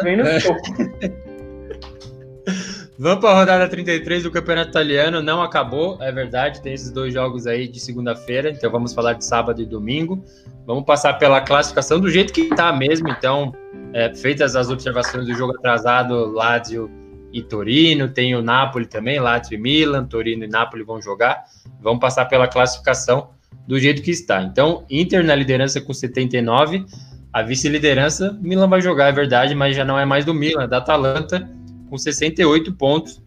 [3.02, 5.22] Vamos para a rodada 33 do Campeonato Italiano.
[5.22, 6.60] Não acabou, é verdade.
[6.60, 8.50] Tem esses dois jogos aí de segunda-feira.
[8.50, 10.22] Então vamos falar de sábado e domingo.
[10.66, 13.08] Vamos passar pela classificação do jeito que está mesmo.
[13.08, 13.54] Então,
[13.94, 16.90] é, feitas as observações do jogo atrasado, Lazio
[17.32, 18.06] e Torino.
[18.06, 20.04] Tem o Napoli também, Lazio e Milan.
[20.04, 21.44] Torino e Napoli vão jogar.
[21.80, 23.30] Vamos passar pela classificação
[23.66, 24.42] do jeito que está.
[24.42, 26.84] Então, Inter na liderança com 79.
[27.32, 30.66] A vice-liderança, Milan vai jogar, é verdade, mas já não é mais do Milan, é
[30.66, 31.48] da Atalanta,
[31.88, 33.22] com 68 pontos.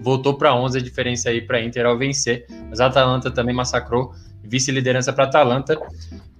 [0.00, 2.46] Voltou para 11 a diferença aí para Inter ao vencer.
[2.68, 4.12] Mas a Atalanta também massacrou.
[4.42, 5.78] Vice-liderança para Atalanta.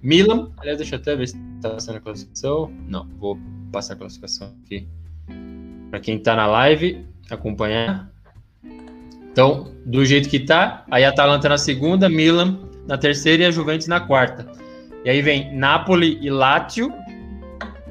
[0.01, 2.71] Milan, aliás, deixa eu até ver se está passando a classificação.
[2.87, 3.37] Não, vou
[3.71, 4.87] passar a classificação aqui
[5.89, 8.11] para quem está na live acompanhar.
[9.31, 13.51] Então, do jeito que tá, aí a Atalanta na segunda, Milan na terceira e a
[13.51, 14.47] Juventus na quarta.
[15.07, 16.91] E aí vem Napoli e Lazio,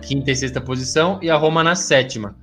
[0.02, 2.36] quinta e sexta posição, e a Roma na sétima.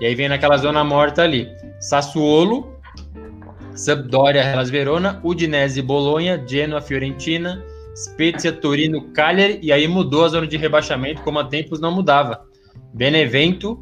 [0.00, 1.46] E aí vem naquela zona morta ali.
[1.78, 2.74] Sassuolo,
[3.74, 7.62] Sampdoria, Hellas Verona, Udinese, Bolonha, Genoa, Fiorentina,
[7.94, 12.46] Spezia, Torino, Cagliari, e aí mudou a zona de rebaixamento, como há tempos não mudava.
[12.94, 13.78] Benevento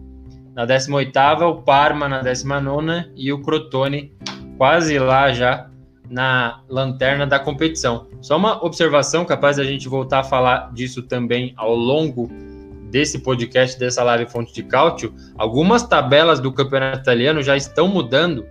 [0.57, 4.13] na 18ª, o Parma na 19ª e o Crotone
[4.59, 5.71] quase lá já
[6.13, 8.07] na lanterna da competição.
[8.21, 12.31] Só uma observação, capaz da gente voltar a falar disso também ao longo
[12.91, 18.45] desse podcast, dessa live Fonte de Cálcio, algumas tabelas do campeonato italiano já estão mudando,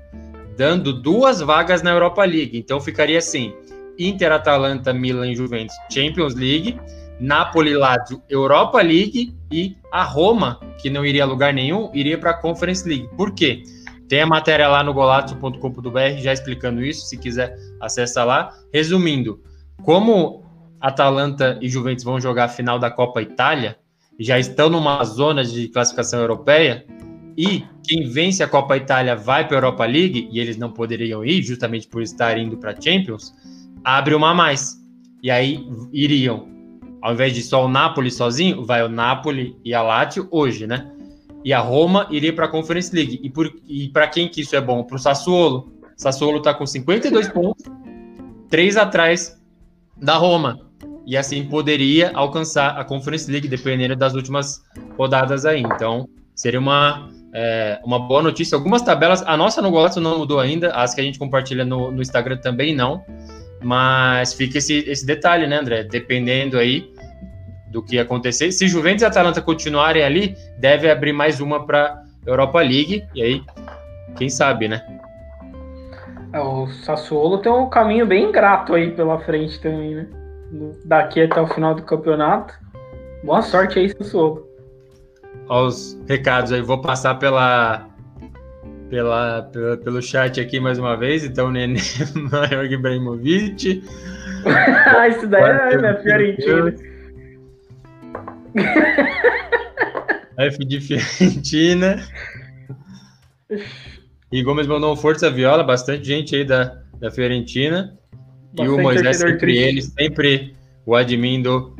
[0.57, 2.57] dando duas vagas na Europa League.
[2.57, 3.53] Então ficaria assim:
[3.99, 6.79] Inter, Atalanta, Milan Juventus Champions League,
[7.19, 12.31] Napoli, Lazio Europa League e a Roma, que não iria a lugar nenhum, iria para
[12.31, 13.07] a Conference League.
[13.15, 13.61] Por quê?
[14.11, 18.53] Tem a matéria lá no golazzo.com.br já explicando isso, se quiser acessa lá.
[18.73, 19.41] Resumindo,
[19.83, 20.43] como
[20.81, 23.77] Atalanta e Juventus vão jogar a final da Copa Itália,
[24.19, 26.85] já estão numa zona de classificação europeia,
[27.37, 31.23] e quem vence a Copa Itália vai para a Europa League, e eles não poderiam
[31.23, 33.33] ir, justamente por estar indo para a Champions,
[33.81, 34.75] abre uma a mais.
[35.23, 36.49] E aí iriam,
[37.01, 40.91] ao invés de só o Napoli sozinho, vai o Napoli e a Lazio hoje, né?
[41.43, 43.31] E a Roma iria para a Conference League.
[43.67, 44.83] E, para quem que isso é bom?
[44.83, 45.71] Para o Sassuolo.
[45.97, 47.63] Sassuolo está com 52 pontos,
[48.49, 49.39] três atrás
[49.97, 50.59] da Roma.
[51.05, 54.63] E assim poderia alcançar a Conference League, dependendo das últimas
[54.97, 55.61] rodadas aí.
[55.61, 58.55] Então, seria uma, é, uma boa notícia.
[58.55, 61.91] Algumas tabelas, a nossa no Golaço não mudou ainda, as que a gente compartilha no,
[61.91, 63.03] no Instagram também não.
[63.63, 65.83] Mas fica esse, esse detalhe, né, André?
[65.83, 66.90] Dependendo aí
[67.71, 68.51] do que acontecer.
[68.51, 73.03] Se Juventus e Atalanta continuarem ali, deve abrir mais uma para Europa League.
[73.15, 73.41] E aí,
[74.17, 74.83] quem sabe, né?
[76.33, 80.07] É, o Sassuolo tem um caminho bem ingrato aí pela frente também, né?
[80.85, 82.53] Daqui até o final do campeonato.
[83.23, 84.45] Boa sorte aí, Sassuolo.
[85.47, 86.61] Olha os recados aí.
[86.61, 87.87] Vou passar pela,
[88.89, 91.23] pela, pela, pelo chat aqui mais uma vez.
[91.23, 91.79] Então, Nenê
[92.31, 93.83] maior que Ibrahimovic.
[94.45, 96.90] ah, isso daí é minha Fiorentina.
[100.37, 102.07] F de Fiorentina.
[104.31, 107.97] E Gomes mandou um Força Viola, bastante gente aí da, da Fiorentina.
[108.53, 109.63] Bastante e o Moisés, sempre triste.
[109.63, 111.75] ele, sempre o admin do,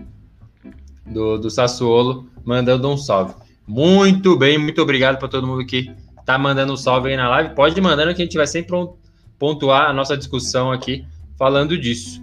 [1.05, 3.33] do, do Sassuolo, mandando um salve.
[3.67, 5.91] Muito bem, muito obrigado para todo mundo que
[6.25, 7.55] tá mandando um salve aí na live.
[7.55, 8.75] Pode ir mandando que a gente vai sempre
[9.39, 11.05] pontuar a nossa discussão aqui
[11.37, 12.21] falando disso.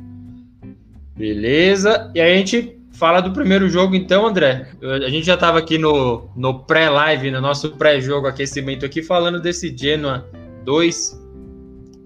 [1.17, 2.13] Beleza?
[2.15, 4.67] E aí a gente fala do primeiro jogo então, André.
[4.83, 9.75] A gente já estava aqui no, no pré-live, no nosso pré-jogo aquecimento aqui, falando desse
[9.75, 10.29] Genoa
[10.65, 11.19] 2,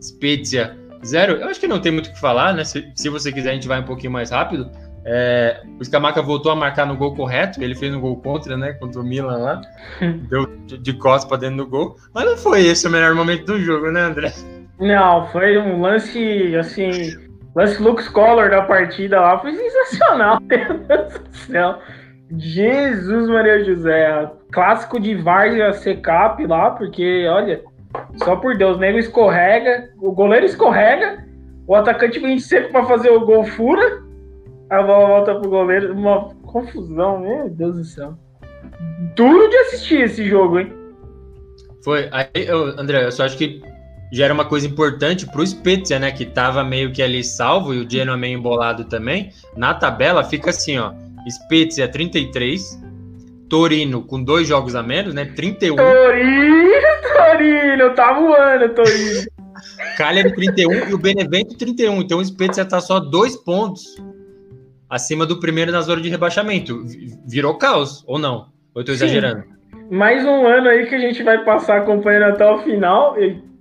[0.01, 1.33] Spezia 0.
[1.35, 2.63] Eu acho que não tem muito o que falar, né?
[2.65, 4.71] Se, se você quiser, a gente vai um pouquinho mais rápido.
[5.05, 8.75] É, o Scamaca voltou a marcar no gol correto, ele fez um gol contra, né?
[8.75, 9.61] Contra o Milan lá.
[10.29, 11.97] deu de, de costas para dentro do gol.
[12.15, 14.33] Mas não foi esse o melhor momento do jogo, né, André?
[14.79, 17.22] Não, foi um lance assim.
[17.55, 21.79] Lance Lux Color da partida lá foi sensacional, meu Deus do céu.
[22.37, 24.31] Jesus Maria José.
[24.53, 27.63] Clássico de Várzea Secap lá, porque, olha,
[28.25, 31.25] só por Deus, o nego escorrega, o goleiro escorrega,
[31.67, 34.03] o atacante vem seco para fazer o gol fura
[34.73, 35.93] a bola volta pro goleiro.
[35.93, 38.15] Uma confusão, meu Deus do céu.
[39.15, 40.73] Duro de assistir esse jogo, hein?
[41.85, 42.09] Foi.
[42.11, 43.63] Aí, eu, André, eu só acho que
[44.13, 46.13] já era uma coisa importante pro Spezia, né?
[46.13, 49.31] Que tava meio que ali salvo e o Genoa meio embolado também.
[49.57, 50.93] Na tabela fica assim, ó.
[51.31, 52.79] Spezia 33,
[53.49, 55.25] Torino com dois jogos a menos, né?
[55.25, 55.77] 31.
[55.77, 59.23] Torino, Torino, tá voando, Torino.
[59.97, 62.03] Cagliari 31 e o Benevento 31.
[62.03, 63.83] Então o Spezia tá só dois pontos
[64.91, 66.85] acima do primeiro na zona de rebaixamento.
[67.27, 68.49] Virou caos, ou não?
[68.75, 69.45] Ou eu tô exagerando?
[69.91, 73.19] Mais um ano aí que a gente vai passar acompanhando até o final.
[73.19, 73.52] E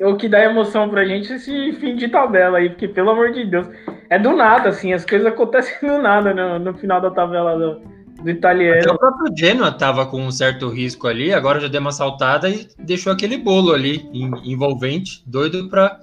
[0.00, 3.32] o que dá emoção pra gente é esse fim de tabela aí, porque pelo amor
[3.32, 3.66] de Deus,
[4.08, 7.80] é do nada, assim, as coisas acontecem do nada no, no final da tabela do,
[8.22, 8.80] do italiano.
[8.80, 12.48] Até o próprio Genoa tava com um certo risco ali, agora já deu uma saltada
[12.48, 14.08] e deixou aquele bolo ali
[14.44, 15.98] envolvente, doido pra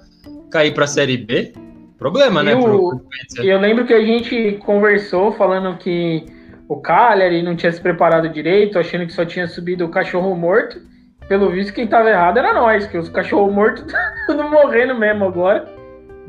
[0.50, 1.52] cair pra Série B.
[1.98, 2.54] Problema, né?
[2.54, 3.00] Pro...
[3.42, 6.26] eu lembro que a gente conversou falando que
[6.68, 10.78] o Cagliari não tinha se preparado direito, achando que só tinha subido o cachorro morto.
[11.28, 13.84] Pelo visto, quem tava errado era nós, que os cachorros mortos
[14.26, 15.64] tudo morrendo mesmo agora.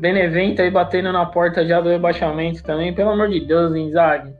[0.00, 2.94] Benevento aí batendo na porta já do rebaixamento também.
[2.94, 4.32] Pelo amor de Deus, Inzaghi.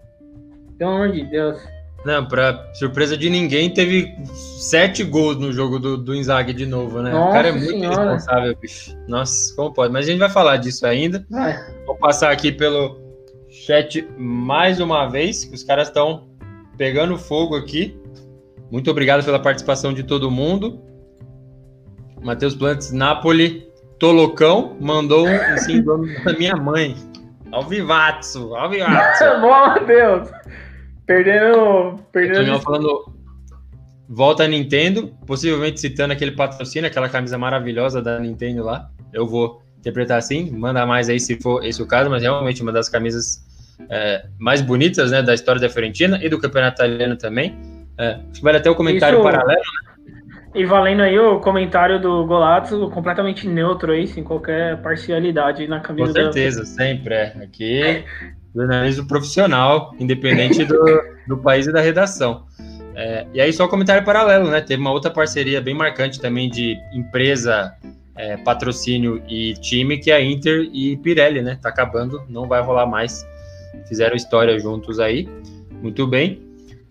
[0.78, 1.58] Pelo amor de Deus.
[2.04, 4.14] Não, pra surpresa de ninguém, teve
[4.70, 7.10] sete gols no jogo do, do Inzaghi de novo, né?
[7.10, 8.12] Nossa o cara é muito senhora.
[8.12, 8.96] responsável, bicho.
[9.08, 9.92] Nossa, como pode?
[9.92, 11.24] Mas a gente vai falar disso ainda.
[11.28, 11.56] Vai.
[11.86, 13.00] Vou passar aqui pelo
[13.50, 16.28] chat mais uma vez, que os caras estão
[16.76, 17.98] pegando fogo aqui.
[18.70, 20.80] Muito obrigado pela participação de todo mundo.
[22.22, 23.66] Matheus Plantes, Napoli,
[23.98, 26.94] Tolocão, mandou um símbolo da minha mãe.
[27.50, 28.54] Ao vivaço.
[29.80, 30.30] Meu Deus.
[31.06, 31.98] Perdendo.
[32.12, 32.60] Perdendo.
[32.60, 33.12] falando.
[34.08, 38.90] Volta a Nintendo, possivelmente citando aquele patrocínio, aquela camisa maravilhosa da Nintendo lá.
[39.12, 42.72] Eu vou interpretar assim, manda mais aí se for esse o caso, mas realmente uma
[42.72, 43.44] das camisas
[43.90, 47.56] é, mais bonitas né, da história da Fiorentina e do campeonato italiano também.
[47.98, 49.24] É, vale até o comentário Isso...
[49.24, 49.88] paralelo, né?
[50.54, 56.06] E valendo aí o comentário do Golazzo, completamente neutro aí, sem qualquer parcialidade na camisa.
[56.06, 56.66] Com certeza, da...
[56.66, 57.34] sempre é.
[57.42, 58.04] Aqui,
[58.54, 62.46] jornalismo profissional, independente do, do país e da redação.
[62.94, 64.60] É, e aí, só um comentário paralelo, né?
[64.60, 67.72] Teve uma outra parceria bem marcante também de empresa,
[68.16, 71.58] é, patrocínio e time, que é a Inter e Pirelli, né?
[71.62, 73.24] Tá acabando, não vai rolar mais.
[73.86, 75.28] Fizeram história juntos aí.
[75.80, 76.47] Muito bem.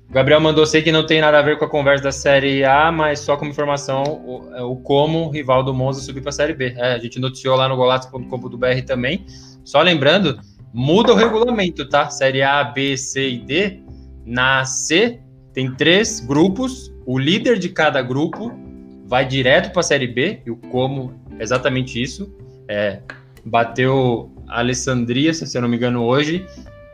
[0.09, 2.63] O Gabriel mandou, sei que não tem nada a ver com a conversa da Série
[2.63, 6.29] A, mas só como informação, o, é, o como o rival do Monza subiu para
[6.29, 6.73] a Série B.
[6.77, 9.25] É, a gente noticiou lá no golatos.com.br também.
[9.65, 10.39] Só lembrando,
[10.73, 12.09] muda o regulamento, tá?
[12.09, 13.79] Série A, B, C e D.
[14.25, 15.19] Na C,
[15.53, 16.89] tem três grupos.
[17.05, 18.51] O líder de cada grupo
[19.05, 22.33] vai direto para a Série B, e o como é exatamente isso.
[22.69, 22.99] É,
[23.43, 26.45] bateu a Alessandria, se eu não me engano, hoje,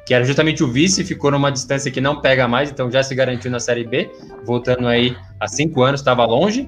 [0.06, 3.16] que era justamente o vice, ficou numa distância que não pega mais, então já se
[3.16, 4.12] garantiu na Série B,
[4.46, 6.68] voltando aí há cinco anos, estava longe.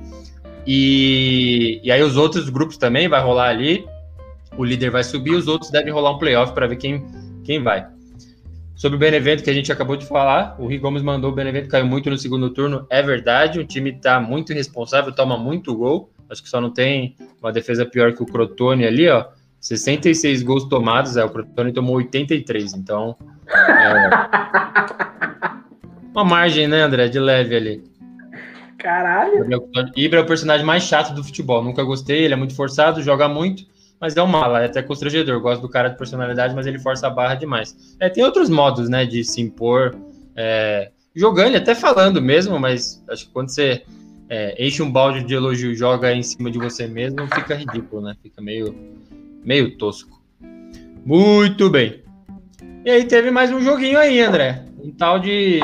[0.65, 3.86] E, e aí os outros grupos também vai rolar ali,
[4.58, 7.06] o líder vai subir, os outros devem rolar um playoff para ver quem,
[7.43, 7.86] quem vai.
[8.76, 11.69] Sobre o Benevento que a gente acabou de falar, o Rick Gomes mandou o Benevento
[11.69, 16.10] caiu muito no segundo turno, é verdade, o time está muito irresponsável, toma muito gol,
[16.30, 19.26] acho que só não tem uma defesa pior que o Crotone ali, ó,
[19.65, 23.17] 66 gols tomados, é, o Crotone tomou 83, então.
[23.47, 24.10] É,
[26.13, 27.84] uma margem, né, André, de leve ali.
[28.78, 29.43] Caralho!
[29.95, 31.63] Ibra é o personagem mais chato do futebol.
[31.63, 33.65] Nunca gostei, ele é muito forçado, joga muito,
[33.99, 35.41] mas é um mala, é até constrangedor.
[35.41, 37.95] Gosto do cara de personalidade, mas ele força a barra demais.
[37.99, 39.95] É, tem outros modos, né, de se impor,
[40.36, 43.84] é, jogando, até falando mesmo, mas acho que quando você
[44.30, 48.04] é, enche um balde de elogio e joga em cima de você mesmo, fica ridículo,
[48.04, 48.15] né?
[48.21, 48.75] Fica meio
[49.45, 50.19] meio tosco.
[51.05, 52.03] Muito bem.
[52.84, 54.65] E aí teve mais um joguinho aí, André.
[54.84, 55.60] Um tal de.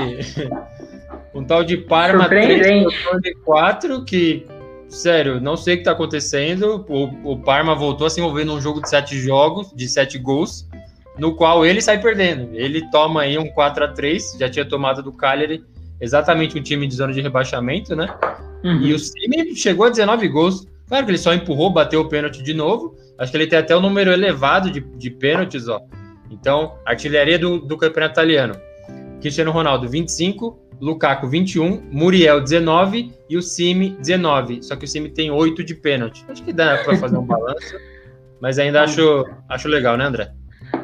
[1.34, 2.86] um tal de Parma 3
[3.44, 4.46] 4 que.
[4.88, 6.86] Sério, não sei o que está acontecendo.
[6.88, 10.68] O, o Parma voltou a se envolver num jogo de sete jogos, de sete gols,
[11.18, 12.50] no qual ele sai perdendo.
[12.54, 15.64] Ele toma aí um 4 a 3 já tinha tomado do Cagliari,
[16.00, 18.14] exatamente um time de zona de rebaixamento, né?
[18.64, 18.82] Uhum.
[18.82, 20.68] E o time chegou a 19 gols.
[20.90, 22.98] Claro que ele só empurrou, bateu o pênalti de novo.
[23.22, 25.80] Acho que ele tem até um número elevado de, de pênaltis, ó.
[26.32, 28.56] Então, artilharia do, do campeonato italiano.
[29.22, 34.64] Cristiano Ronaldo, 25, Lukaku, 21, Muriel, 19 e o Simi, 19.
[34.64, 36.26] Só que o Simi tem 8 de pênalti.
[36.28, 37.76] Acho que dá para fazer um balanço.
[38.42, 40.32] Mas ainda acho, acho legal, né, André?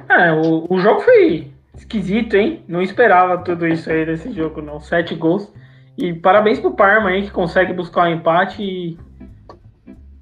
[0.07, 2.63] É, o, o jogo foi esquisito, hein?
[2.67, 4.79] Não esperava tudo isso aí desse jogo, não.
[4.79, 5.51] Sete gols.
[5.97, 9.06] E parabéns pro Parma aí, que consegue buscar um empate e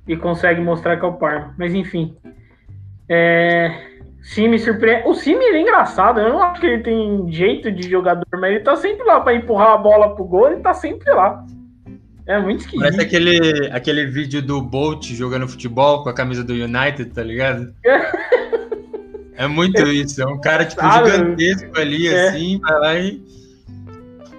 [0.07, 1.53] e consegue mostrar que é o Parma.
[1.57, 2.15] Mas enfim.
[3.09, 3.95] É...
[4.21, 5.07] Cime surpreende.
[5.07, 6.19] O Cime é engraçado.
[6.19, 9.35] Eu não acho que ele tem jeito de jogador, mas ele tá sempre lá para
[9.35, 10.51] empurrar a bola pro gol.
[10.51, 11.45] Ele tá sempre lá.
[12.27, 12.81] É muito esquisito.
[12.81, 17.71] Parece aquele, aquele vídeo do Bolt jogando futebol com a camisa do United, tá ligado?
[19.37, 20.23] é muito isso.
[20.23, 22.29] É um cara tipo gigantesco ali, é.
[22.29, 23.21] assim, vai lá e.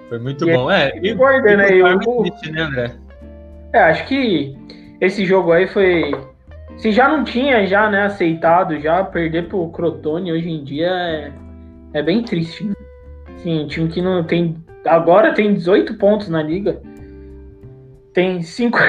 [0.09, 0.69] Foi muito e bom.
[0.69, 2.23] É, e, guardando aí o.
[2.23, 2.95] Triste, né, André?
[3.73, 4.53] É, acho que
[4.99, 6.11] esse jogo aí foi.
[6.77, 11.31] Se já não tinha já, né, aceitado já perder pro Crotone hoje em dia é,
[11.93, 12.65] é bem triste.
[12.65, 12.73] Né?
[13.37, 14.55] Sim, time que não tem
[14.85, 16.81] agora tem 18 pontos na liga.
[18.13, 18.77] Tem 5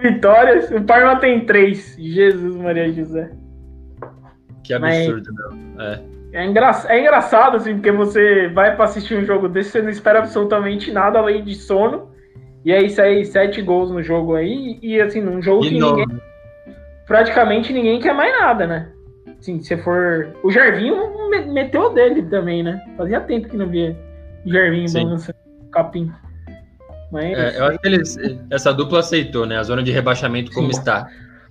[0.00, 1.96] vitórias, o Parma tem 3.
[1.98, 3.30] Jesus Maria José.
[4.62, 5.56] Que absurdo, Mas...
[5.56, 5.80] meu.
[5.80, 6.00] É.
[6.32, 6.70] É, engra...
[6.88, 10.90] é engraçado, assim, porque você vai para assistir um jogo desse, você não espera absolutamente
[10.90, 12.10] nada além de sono.
[12.64, 16.06] E aí sai sete gols no jogo aí, e assim, num jogo que ninguém,
[17.06, 18.92] praticamente ninguém quer mais nada, né?
[19.38, 20.34] Assim, se for.
[20.42, 20.96] O Jarvinho
[21.52, 22.80] meteu dele também, né?
[22.96, 23.96] Fazia tempo que não via
[24.46, 25.38] Jarvinho balançando
[25.72, 26.12] capim.
[27.10, 27.36] Mas...
[27.36, 28.16] É, eu acho que eles,
[28.50, 29.58] essa dupla aceitou, né?
[29.58, 30.78] A zona de rebaixamento como Sim.
[30.78, 31.08] está.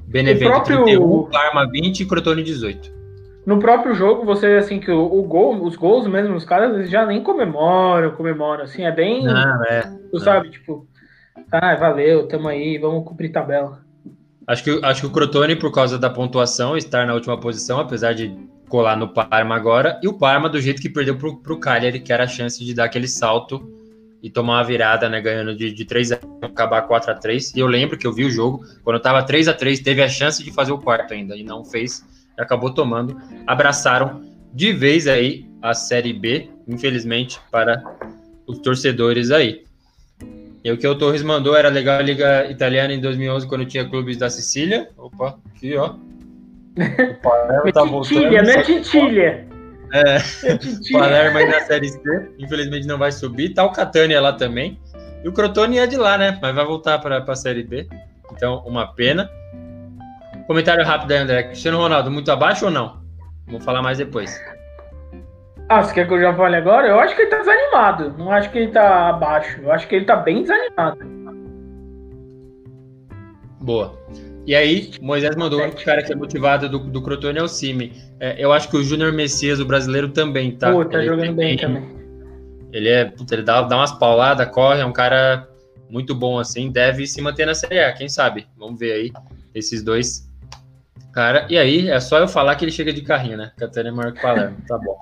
[0.07, 0.83] Benevento próprio...
[0.83, 3.01] 31, Parma 20 e Crotone 18.
[3.45, 6.89] No próprio jogo, você assim que o, o, gol, os gols mesmo, os caras eles
[6.89, 9.23] já nem comemoram, comemoram, assim, é bem.
[9.23, 9.81] Não, é.
[10.11, 10.87] Tu sabe, tipo,
[11.51, 13.83] ah, valeu, tamo aí, vamos cumprir tabela.
[14.47, 18.13] Acho que, acho que o Crotone, por causa da pontuação, estar na última posição, apesar
[18.13, 18.35] de
[18.67, 22.11] colar no Parma agora, e o Parma do jeito que perdeu pro, pro Cagliari, que
[22.11, 23.69] era a chance de dar aquele salto
[24.23, 27.55] e tomar uma virada, né, ganhando de, de 3 a 1, acabar 4 a 3
[27.55, 30.07] E eu lembro que eu vi o jogo, quando tava 3 a 3 teve a
[30.07, 32.05] chance de fazer o quarto ainda, e não fez.
[32.37, 33.17] e acabou tomando,
[33.47, 34.21] abraçaram
[34.53, 37.83] de vez aí a Série B, infelizmente, para
[38.47, 39.63] os torcedores aí.
[40.63, 43.87] E o que o Torres mandou era legal a Liga Italiana em 2011, quando tinha
[43.87, 44.89] clubes da Sicília.
[44.97, 45.95] Opa, aqui, ó.
[46.77, 48.21] O Palermo tá voltando.
[48.21, 49.47] Não é Titilha.
[49.93, 53.53] É, o Palermo aí na Série C, infelizmente não vai subir.
[53.53, 54.79] Tá o Catania lá também.
[55.23, 56.37] E o Crotone é de lá, né?
[56.41, 57.87] Mas vai voltar para a Série B.
[58.31, 59.29] Então, uma pena.
[60.47, 61.43] Comentário rápido aí, André.
[61.43, 63.01] Cristiano Ronaldo, muito abaixo ou não?
[63.47, 64.39] Vou falar mais depois.
[65.71, 66.85] Ah, você quer que eu já fale agora?
[66.85, 68.13] Eu acho que ele tá desanimado.
[68.17, 69.61] Não acho que ele tá abaixo.
[69.61, 70.99] Eu acho que ele tá bem desanimado.
[73.61, 73.97] Boa.
[74.45, 77.93] E aí, Moisés mandou o cara que é motivado do, do Crotone é o Cime.
[78.19, 80.73] É, eu acho que o Júnior Messias, o brasileiro, também, tá?
[80.73, 81.89] Pô, tá ele jogando bem também.
[82.73, 85.47] Ele é, ele dá, dá umas pauladas, corre, é um cara
[85.89, 88.45] muito bom assim, deve se manter na Série A, quem sabe?
[88.57, 89.11] Vamos ver aí
[89.55, 90.29] esses dois
[91.13, 93.51] Cara, e aí é só eu falar que ele chega de carrinho, né?
[93.59, 94.97] É maior que Palermo, tá bom.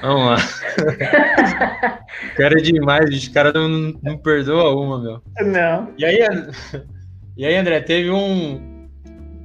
[0.00, 0.36] Vamos lá.
[2.36, 3.30] cara é demais, bicho.
[3.30, 3.68] O cara não,
[4.02, 5.22] não perdoa uma, meu.
[5.40, 5.92] Não.
[5.98, 6.18] E aí,
[7.36, 8.88] e aí André, teve um,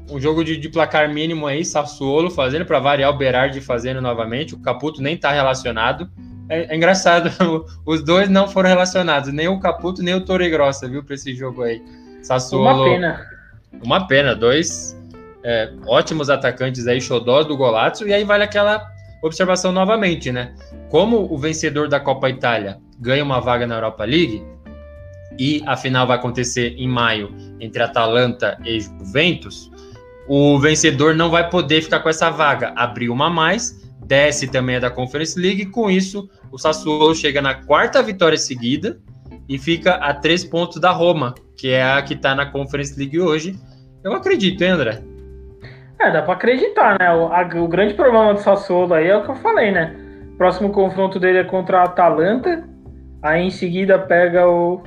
[0.10, 4.56] um jogo de, de placar mínimo aí, Sassuolo fazendo, para variar o Berardi fazendo novamente.
[4.56, 6.10] O Caputo nem tá relacionado.
[6.48, 7.30] É, é, engraçado,
[7.86, 11.36] os dois não foram relacionados, nem o Caputo nem o Torre Grossa, viu, para esse
[11.36, 11.84] jogo aí.
[12.24, 12.84] Sassuolo.
[12.84, 13.26] Uma pena.
[13.84, 14.99] Uma pena, dois
[15.44, 18.86] é, ótimos atacantes aí, xodós do Golazzo, e aí vale aquela
[19.22, 20.54] observação novamente, né?
[20.90, 24.44] Como o vencedor da Copa Itália ganha uma vaga na Europa League,
[25.38, 29.72] e a final vai acontecer em maio entre Atalanta e Juventus,
[30.28, 34.76] o vencedor não vai poder ficar com essa vaga, abrir uma a mais, desce também
[34.76, 39.00] a da Conference League, com isso o Sassuolo chega na quarta vitória seguida
[39.48, 43.20] e fica a três pontos da Roma, que é a que está na Conference League
[43.20, 43.58] hoje.
[44.04, 45.09] Eu acredito, hein, André?
[46.02, 47.14] É, dá pra acreditar, né?
[47.14, 49.96] O, a, o grande problema do Sassuolo aí é o que eu falei, né?
[50.34, 52.64] O próximo confronto dele é contra a Atalanta.
[53.22, 54.82] Aí em seguida pega o.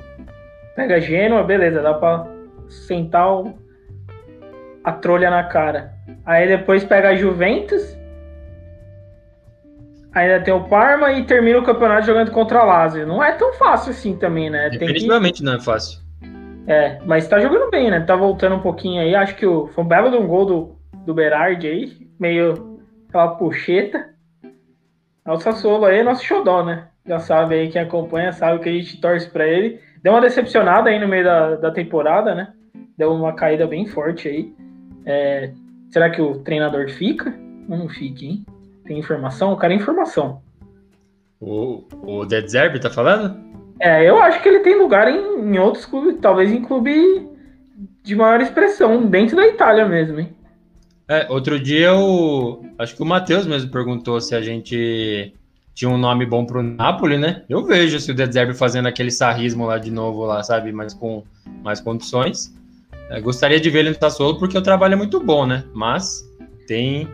[0.74, 2.26] Pega a Gênua, beleza, dá pra
[2.68, 3.54] sentar o,
[4.82, 5.92] a trolha na cara.
[6.24, 7.98] Aí depois pega a Juventus.
[10.14, 13.06] Ainda tem o Parma e termina o campeonato jogando contra a Lazio.
[13.06, 14.70] Não é tão fácil assim também, né?
[14.70, 15.44] Definitivamente que...
[15.44, 16.00] não é fácil.
[16.66, 18.00] É, mas tá jogando bem, né?
[18.00, 19.14] Tá voltando um pouquinho aí.
[19.14, 23.28] Acho que o, foi um belo de um gol do do Berardi aí, meio aquela
[23.36, 24.10] puxeta.
[25.26, 26.88] O Sassuolo aí é nosso xodó, né?
[27.06, 29.80] Já sabe aí, quem acompanha sabe que a gente torce para ele.
[30.02, 32.52] Deu uma decepcionada aí no meio da, da temporada, né?
[32.96, 34.54] Deu uma caída bem forte aí.
[35.04, 35.52] É,
[35.90, 37.34] será que o treinador fica?
[37.68, 38.44] Ou não fica, hein?
[38.84, 39.52] Tem informação?
[39.52, 40.42] O cara é informação.
[41.40, 43.36] O, o Dead Zerb tá falando?
[43.80, 47.28] É, eu acho que ele tem lugar em, em outros clubes, talvez em clube
[48.02, 50.36] de maior expressão, dentro da Itália mesmo, hein?
[51.08, 52.64] É, outro dia o.
[52.78, 55.34] Acho que o Matheus mesmo perguntou se a gente
[55.74, 57.44] tinha um nome bom pro Napoli, né?
[57.48, 60.72] Eu vejo se o De Zerbi fazendo aquele sarrismo lá de novo, lá, sabe?
[60.72, 61.24] Mas com
[61.62, 62.54] mais condições.
[63.10, 65.64] É, gostaria de ver ele no Sassuolo porque o trabalho é muito bom, né?
[65.74, 66.24] Mas
[66.66, 67.08] tem,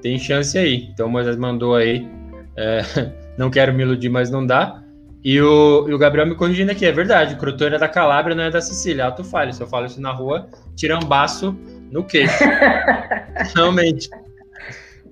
[0.00, 0.88] tem chance aí.
[0.92, 2.08] Então o Moisés mandou aí.
[2.56, 2.82] É,
[3.38, 4.80] não quero me iludir, mas não dá.
[5.22, 7.34] E o, e o Gabriel me corrigindo aqui, é verdade.
[7.34, 9.06] O Crotone é da Calábria, não é da Sicília.
[9.06, 9.52] Alto falho.
[9.52, 11.56] Se eu falo isso na rua, tirambaço
[11.90, 12.44] no queixo.
[13.54, 14.08] Realmente.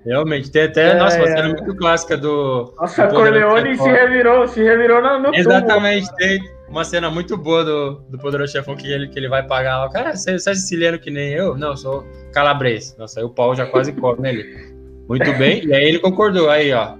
[0.05, 2.73] Realmente, tem até, é, nossa, uma cena muito clássica do.
[2.77, 6.17] Nossa, do Corleone se revirou, se revirou no, no Exatamente, tubo.
[6.17, 9.79] tem uma cena muito boa do, do Poderoso Chefão que ele, que ele vai pagar
[9.79, 9.89] lá.
[9.89, 11.55] Cara, você, você é siciliano que nem eu?
[11.57, 12.95] Não, eu sou calabrês.
[12.97, 14.73] Nossa, aí o pau já quase cobre nele.
[15.07, 16.49] Muito bem, e aí ele concordou.
[16.49, 16.95] Aí, ó,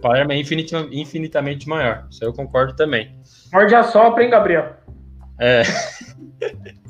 [0.00, 2.06] Palermo é infinitamente maior.
[2.08, 3.16] Isso eu concordo também.
[3.52, 4.76] Morde a sopra, hein, Gabriel?
[5.40, 5.62] É.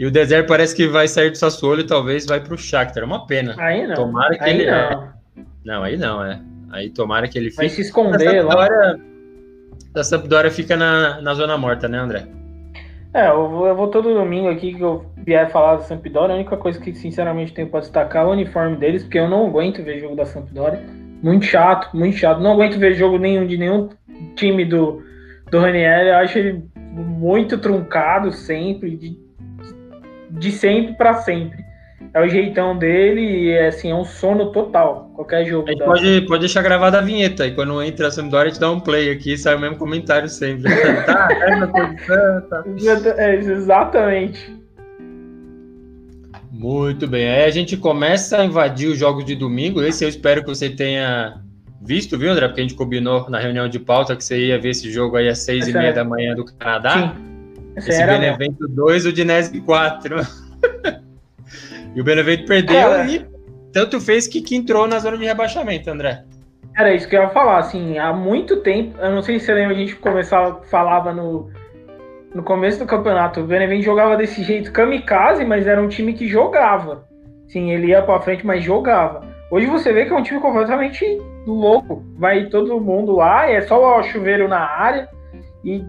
[0.00, 3.02] E o Deserto parece que vai sair do Sassuolo e talvez vai para o Shakhtar.
[3.02, 3.54] É uma pena.
[3.58, 3.96] Aí não.
[3.96, 4.70] Tomara que aí ele.
[4.70, 4.74] Não.
[4.78, 5.12] É.
[5.62, 6.40] não, aí não, é.
[6.70, 7.58] Aí tomara que ele fique.
[7.58, 8.66] Vai se esconder lá.
[9.94, 12.26] A Sampdoria fica na, na zona morta, né, André?
[13.12, 16.32] É, eu vou, eu vou, todo domingo aqui que eu vier falar da Sampdoria.
[16.34, 19.48] A única coisa que, sinceramente, tenho para destacar é o uniforme deles, porque eu não
[19.48, 20.82] aguento ver jogo da Sampdoria.
[21.22, 22.40] Muito chato, muito chato.
[22.40, 23.90] Não aguento ver jogo nenhum de nenhum
[24.34, 25.02] time do,
[25.50, 26.08] do Ranieri.
[26.08, 28.96] Eu acho ele muito truncado sempre.
[28.96, 29.29] De,
[30.30, 31.64] de sempre para sempre.
[32.12, 35.10] É o jeitão dele e é, assim, é um sono total.
[35.14, 35.68] Qualquer jogo.
[35.68, 38.60] A gente pode, pode deixar gravada a vinheta e quando entra a Sampdoria a gente
[38.60, 40.64] dá um play aqui e sai o mesmo comentário sempre.
[41.04, 42.64] tá, é, tá.
[43.16, 44.58] é, exatamente.
[46.50, 47.28] Muito bem.
[47.28, 49.82] Aí a gente começa a invadir os jogos de domingo.
[49.82, 51.40] Esse eu espero que você tenha
[51.80, 52.48] visto, viu, André?
[52.48, 55.28] Porque a gente combinou na reunião de pauta que você ia ver esse jogo aí
[55.28, 57.14] às seis e meia da manhã do Canadá.
[57.14, 57.29] Sim.
[57.80, 60.16] Esse, Esse Benevento 2, o Dinese 4.
[61.94, 63.06] e o Benevento perdeu é.
[63.06, 63.26] e
[63.72, 66.24] tanto fez que, que entrou na zona de rebaixamento, André.
[66.76, 69.54] Era isso que eu ia falar, assim, há muito tempo, eu não sei se você
[69.54, 71.50] lembra, a gente começava, falava no,
[72.34, 76.28] no começo do campeonato, o Benevento jogava desse jeito kamikaze, mas era um time que
[76.28, 77.04] jogava.
[77.48, 79.28] Sim, ele ia para frente, mas jogava.
[79.50, 81.04] Hoje você vê que é um time completamente
[81.44, 82.04] louco.
[82.16, 85.08] Vai todo mundo lá, é só o chuveiro na área
[85.64, 85.84] e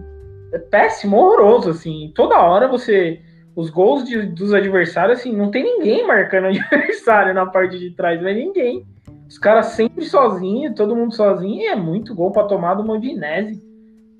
[0.52, 2.12] é péssimo, horroroso, assim.
[2.14, 3.20] Toda hora você
[3.54, 8.20] os gols de, dos adversários, assim, não tem ninguém marcando adversário na parte de trás,
[8.20, 8.84] não é ninguém.
[9.28, 13.62] Os caras sempre sozinhos, todo mundo sozinho, e é muito gol para tomar do Udinese.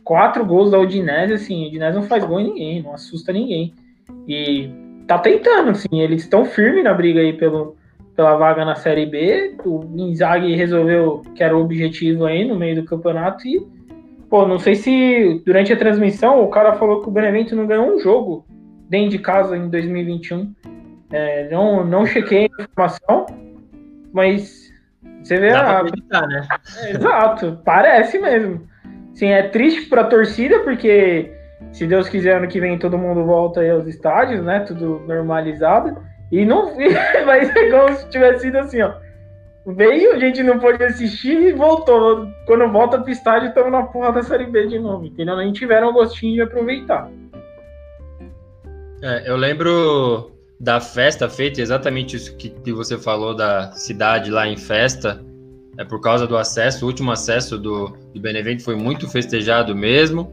[0.05, 3.73] Quatro gols da Udinese, assim, o Udinese não faz gol em ninguém, não assusta ninguém.
[4.27, 4.71] E
[5.07, 7.77] tá tentando, assim, eles estão firmes na briga aí pelo,
[8.17, 9.57] pela vaga na Série B.
[9.65, 13.67] O Inzaghi resolveu que era o objetivo aí no meio do campeonato e,
[14.33, 17.95] pô, não sei se durante a transmissão o cara falou que o Benevento não ganhou
[17.95, 18.47] um jogo
[18.89, 20.55] dentro de casa em 2021.
[21.13, 23.27] É, não, não chequei a informação,
[24.11, 24.73] mas
[25.23, 25.79] você vê Dá a.
[25.81, 26.49] Acreditar, né?
[26.79, 28.67] É, exato, parece mesmo.
[29.13, 31.31] Sim, é triste para a torcida, porque
[31.71, 34.61] se Deus quiser, ano que vem todo mundo volta aí aos estádios, né?
[34.61, 35.95] Tudo normalizado.
[36.31, 36.75] E não
[37.27, 38.95] vai ser como se tivesse sido assim, ó.
[39.65, 42.27] Veio, a gente não pôde assistir e voltou.
[42.47, 45.37] Quando volta pro estádio, estamos na porra da Série B de novo, entendeu?
[45.37, 47.09] Nem tiveram o gostinho de aproveitar.
[49.03, 54.47] É, eu lembro da festa feita, exatamente isso que, que você falou da cidade lá
[54.47, 55.25] em festa,
[55.79, 60.33] é por causa do acesso, o último acesso do, do Benevento foi muito festejado mesmo.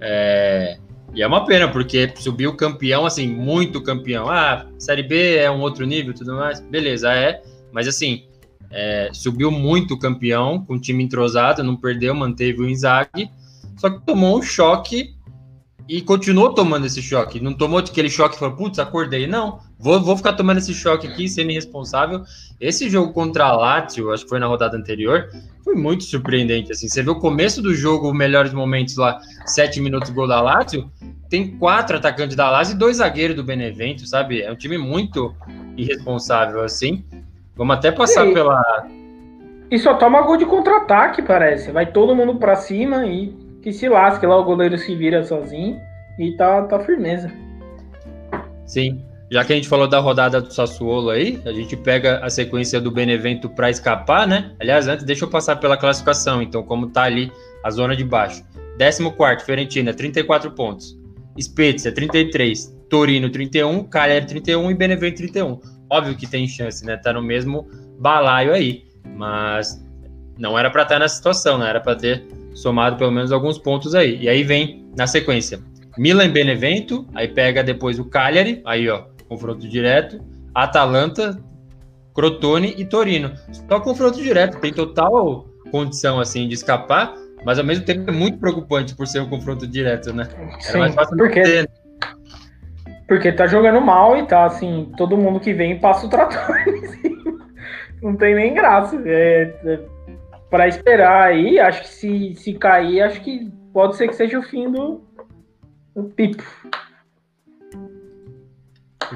[0.00, 0.78] É,
[1.14, 4.28] e é uma pena, porque subiu campeão, assim, muito campeão.
[4.28, 6.60] Ah, Série B é um outro nível tudo mais.
[6.60, 7.42] Beleza, é.
[7.72, 8.24] Mas assim,
[8.70, 13.30] é, subiu muito campeão, com o time entrosado, não perdeu, manteve o Inzaghi.
[13.76, 15.14] Só que tomou um choque
[15.88, 17.40] e continuou tomando esse choque.
[17.40, 19.26] Não tomou aquele choque e falou, putz, acordei.
[19.26, 22.22] Não, vou, vou ficar tomando esse choque aqui, sendo irresponsável.
[22.60, 25.28] Esse jogo contra a Lazio, acho que foi na rodada anterior,
[25.62, 26.72] foi muito surpreendente.
[26.72, 30.90] Assim, você vê o começo do jogo, melhores momentos lá, sete minutos gol da Lazio,
[31.28, 34.42] tem quatro atacantes da Lazio e dois zagueiros do Benevento, sabe?
[34.42, 35.34] É um time muito
[35.76, 37.04] irresponsável, assim.
[37.56, 38.62] Vamos até passar pela...
[39.70, 41.72] E só toma gol de contra-ataque, parece.
[41.72, 45.80] Vai todo mundo para cima e que se lasque lá, o goleiro se vira sozinho
[46.18, 47.32] e tá, tá firmeza.
[48.64, 49.02] Sim.
[49.28, 52.80] Já que a gente falou da rodada do Sassuolo aí, a gente pega a sequência
[52.80, 54.52] do Benevento para escapar, né?
[54.60, 56.40] Aliás, antes, deixa eu passar pela classificação.
[56.40, 57.32] Então, como tá ali
[57.64, 58.44] a zona de baixo.
[58.78, 60.96] 14 Fiorentina, 34 pontos.
[61.40, 62.72] Spezia, 33.
[62.88, 63.82] Torino, 31.
[63.84, 64.70] Cagliari, 31.
[64.70, 65.58] E Benevento, 31.
[65.90, 66.96] Óbvio que tem chance, né?
[66.96, 67.68] Tá no mesmo
[67.98, 68.84] balaio aí.
[69.14, 69.82] Mas
[70.38, 71.68] não era para estar nessa situação, né?
[71.68, 74.18] Era para ter somado pelo menos alguns pontos aí.
[74.22, 75.60] E aí vem na sequência
[75.96, 80.20] Milan Benevento, aí pega depois o Cagliari, aí ó, confronto direto,
[80.54, 81.38] Atalanta,
[82.14, 83.32] Crotone e Torino.
[83.68, 87.14] Só confronto direto, tem total condição assim de escapar,
[87.44, 90.28] mas ao mesmo tempo é muito preocupante por ser um confronto direto, né?
[90.60, 91.70] Sim, mais fácil porque, ter.
[93.06, 96.56] Porque tá jogando mal e tá assim, todo mundo que vem passa o trator
[98.02, 99.00] Não tem nem graça.
[99.06, 99.80] É, é
[100.50, 101.58] para esperar aí.
[101.58, 105.02] Acho que se, se cair, acho que pode ser que seja o fim do,
[105.94, 106.42] do Pipo.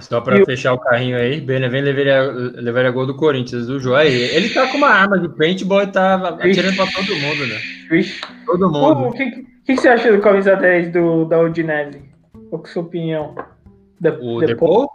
[0.01, 4.01] Só para fechar o carrinho aí, Benevento levaria, levaria gol do Corinthians, do João.
[4.03, 7.99] Ele tá com uma arma de paintball e tá atirando para todo mundo, né?
[7.99, 8.21] Ixi.
[8.47, 9.09] Todo mundo.
[9.09, 12.03] O que, que, você acha do camisa 10 do, da Udinese?
[12.51, 13.35] Qual é a sua opinião?
[14.01, 14.91] De, o Depou?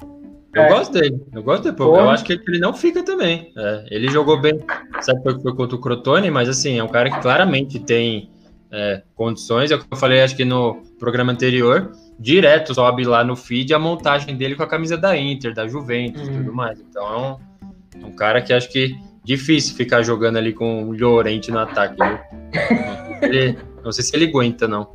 [0.55, 0.69] Eu é.
[0.69, 1.75] gosto dele, eu gosto dele.
[1.75, 1.97] Pô.
[1.97, 3.51] Eu acho que ele não fica também.
[3.57, 4.57] É, ele jogou bem,
[5.01, 8.31] sabe que foi contra o Crotone, mas assim, é um cara que claramente tem
[8.71, 9.69] é, condições.
[9.69, 13.73] É o que eu falei, acho que no programa anterior, direto sobe lá no feed
[13.73, 16.37] a montagem dele com a camisa da Inter, da Juventus e hum.
[16.37, 16.79] tudo mais.
[16.79, 18.95] Então é um, um, cara que acho que
[19.25, 21.97] difícil ficar jogando ali com o Llorente no ataque.
[23.21, 24.91] Ele, não sei se ele aguenta, não.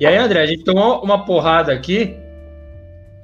[0.00, 2.16] E aí, André, a gente tomou uma porrada aqui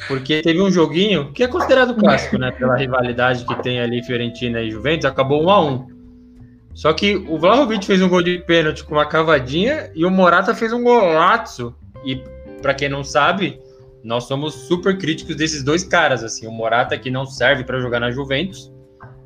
[0.09, 2.51] porque teve um joguinho que é considerado clássico, né?
[2.51, 5.87] Pela rivalidade que tem ali Fiorentina e Juventus, acabou 1 a 1
[6.75, 10.55] Só que o Vlahovic fez um gol de pênalti com uma cavadinha e o Morata
[10.55, 11.75] fez um golaço.
[12.05, 12.17] E
[12.61, 13.61] para quem não sabe,
[14.03, 18.01] nós somos super críticos desses dois caras, assim, o Morata que não serve para jogar
[18.01, 18.73] na Juventus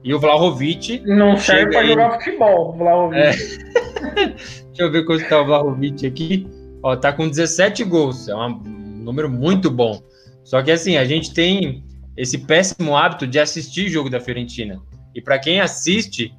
[0.05, 3.19] e o Vlahovic não serve para jogar futebol, Vlahovic.
[3.19, 3.33] É.
[4.37, 6.47] Deixa eu ver quanto está o Vlahovic aqui.
[6.87, 8.61] Ó, tá com 17 gols, é um
[9.03, 10.01] número muito bom.
[10.45, 11.82] Só que assim, a gente tem
[12.16, 14.80] esse péssimo hábito de assistir jogo da Fiorentina.
[15.12, 16.32] E para quem assiste,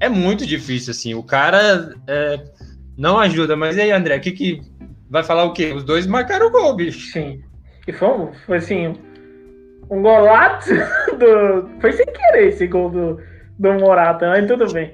[0.00, 1.14] é muito difícil, assim.
[1.14, 2.42] O cara é,
[2.98, 3.54] não ajuda.
[3.54, 4.60] Mas aí, André, o que, que
[5.08, 5.72] vai falar o quê?
[5.72, 7.12] Os dois marcaram o gol, bicho.
[7.12, 7.40] Sim.
[7.86, 8.96] E foi, foi assim,
[9.88, 10.74] um golaço
[11.16, 11.70] do.
[11.80, 13.20] Foi sem querer esse gol do,
[13.60, 14.92] do Morata, mas tudo bem.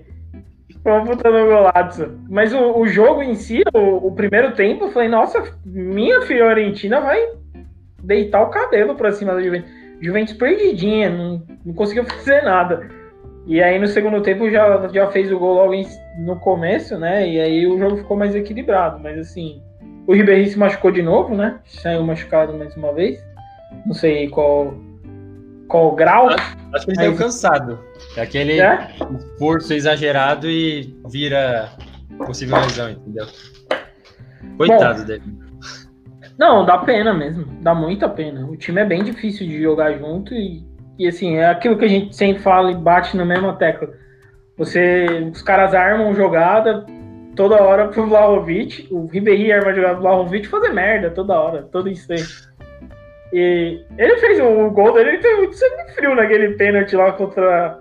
[0.85, 2.19] Uma puta no golaço.
[2.29, 7.01] Mas o, o jogo em si, o, o, primeiro tempo, eu falei, nossa, minha Fiorentina
[7.01, 7.21] vai
[8.03, 9.71] deitar o cabelo pra cima da Juventus.
[10.01, 12.89] Juventus perdidinha, não, não conseguiu fazer nada.
[13.47, 15.87] E aí no segundo tempo já, já fez o gol logo em,
[16.19, 17.29] no começo, né?
[17.29, 18.99] E aí o jogo ficou mais equilibrado.
[18.99, 19.61] Mas assim,
[20.07, 21.59] o Ribeirinho se machucou de novo, né?
[21.65, 23.23] Saiu machucado mais uma vez.
[23.85, 24.75] Não sei qual,
[25.71, 26.29] qual grau.
[26.29, 27.79] Acho, acho que ele saiu cansado.
[28.17, 28.91] É aquele é?
[29.19, 31.71] esforço exagerado e vira
[32.19, 33.27] possível lesão, entendeu?
[34.59, 35.23] Coitado Bom, dele.
[36.37, 37.47] Não, dá pena mesmo.
[37.63, 38.45] Dá muita pena.
[38.47, 40.63] O time é bem difícil de jogar junto e,
[40.99, 43.89] e assim, é aquilo que a gente sempre fala e bate na mesma tecla.
[44.59, 46.85] Você, os caras armam jogada
[47.37, 48.89] toda hora pro Vlahovic.
[48.91, 52.50] O Ribéry arma jogada pro Vlahovic fazer merda toda hora, todo instante.
[53.33, 57.79] E ele fez um gol dele, ele teve muito sangue frio naquele pênalti lá contra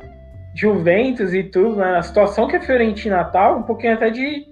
[0.56, 1.98] Juventus e tudo, né?
[1.98, 4.48] A situação que a Fiorentina tá, um pouquinho até de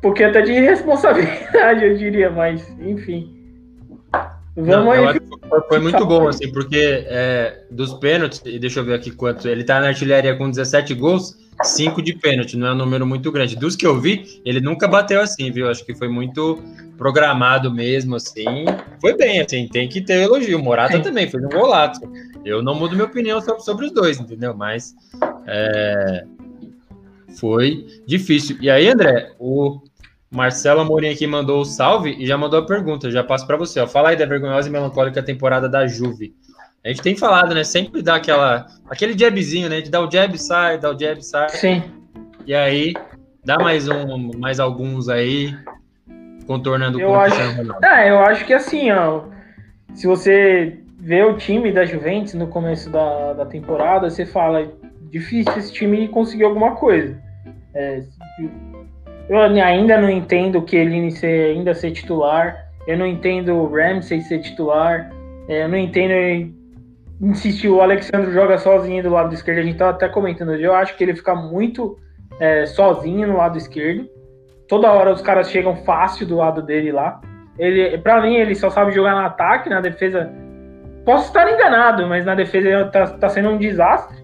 [0.00, 3.36] porque até de responsabilidade, eu diria, mas enfim.
[4.56, 5.20] Vamos Não, aí.
[5.68, 9.48] Foi, muito bom, assim, porque é, dos pênaltis, e deixa eu ver aqui quanto.
[9.48, 13.30] Ele tá na artilharia com 17 gols, 5 de pênalti, não é um número muito
[13.32, 13.56] grande.
[13.56, 15.68] Dos que eu vi, ele nunca bateu assim, viu?
[15.68, 16.62] Acho que foi muito
[16.96, 18.64] programado mesmo, assim.
[19.00, 20.58] Foi bem, assim, tem que ter elogio.
[20.58, 21.02] O Morata Sim.
[21.02, 22.00] também, foi um golaço.
[22.44, 24.54] Eu não mudo minha opinião sobre, sobre os dois, entendeu?
[24.54, 24.94] Mas
[25.46, 26.24] é,
[27.38, 28.56] foi difícil.
[28.60, 29.80] E aí, André, o
[30.32, 33.10] Marcelo Amorim aqui mandou o salve e já mandou a pergunta.
[33.10, 33.80] Já passo para você.
[33.80, 33.86] Ó.
[33.86, 36.34] Fala aí da vergonhosa e melancólica temporada da Juve.
[36.84, 37.64] A gente tem falado, né?
[37.64, 39.80] Sempre dá aquela, aquele jabzinho, né?
[39.80, 41.48] De dar o jab, sai, dá o jab, sai.
[41.50, 41.82] Sim.
[42.46, 42.94] E aí,
[43.44, 45.54] dá mais um, mais alguns aí,
[46.46, 47.36] contornando eu acho,
[47.84, 49.24] É, eu acho que assim, ó.
[49.94, 54.72] Se você vê o time da Juventus no começo da, da temporada, você fala,
[55.10, 57.20] difícil esse time conseguir alguma coisa.
[57.74, 58.02] É,
[59.30, 62.66] eu ainda não entendo o ele ser, ainda ser titular.
[62.86, 65.08] Eu não entendo o Ramsey ser titular.
[65.48, 66.52] É, eu não entendo
[67.20, 69.58] insistir o Alexandre joga sozinho do lado esquerdo.
[69.58, 70.64] A gente tava até comentando hoje.
[70.64, 71.96] Eu acho que ele fica muito
[72.40, 74.08] é, sozinho no lado esquerdo.
[74.66, 77.20] Toda hora os caras chegam fácil do lado dele lá.
[77.56, 80.28] Ele, para mim, ele só sabe jogar no ataque, na defesa.
[81.04, 84.19] Posso estar enganado, mas na defesa tá, tá sendo um desastre.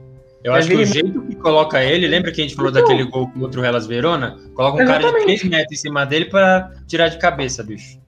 [0.46, 3.02] Eu acho que o jeito que coloca ele, lembra que a gente falou então, daquele
[3.02, 4.36] gol contra o Hellas Verona?
[4.54, 5.12] Coloca um exatamente.
[5.12, 7.98] cara de 3 metros em cima dele para tirar de cabeça, bicho.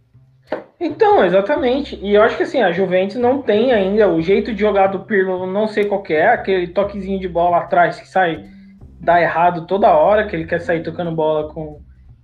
[0.79, 1.99] Então, exatamente.
[2.01, 5.01] E eu acho que assim, a Juventus não tem ainda o jeito de jogar do
[5.01, 8.45] Pirlo, não sei qual é, aquele toquezinho de bola atrás que sai,
[9.01, 11.81] dá errado toda hora, que ele quer sair tocando bola com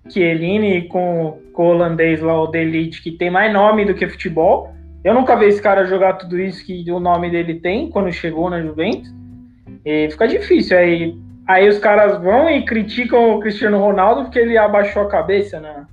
[0.09, 4.07] Chiellini e com, com o holandês lá, o Delite, que tem mais nome do que
[4.07, 4.73] futebol.
[5.03, 8.49] Eu nunca vi esse cara jogar tudo isso que o nome dele tem quando chegou
[8.49, 9.13] na Juventus.
[9.85, 10.79] E fica difícil.
[10.79, 15.61] Aí, aí os caras vão e criticam o Cristiano Ronaldo porque ele abaixou a cabeça
[15.61, 15.87] na,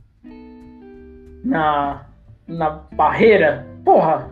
[1.43, 2.05] na,
[2.47, 3.65] na barreira.
[3.84, 4.30] Porra,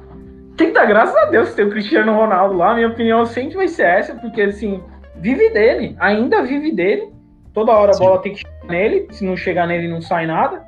[0.56, 2.74] tem que dar graças a Deus ter o Cristiano Ronaldo lá.
[2.74, 4.84] Minha opinião sempre vai ser essa, porque assim,
[5.16, 7.14] vive dele, ainda vive dele.
[7.54, 8.04] Toda hora a Sim.
[8.04, 10.64] bola tem que chegar nele, se não chegar nele não sai nada.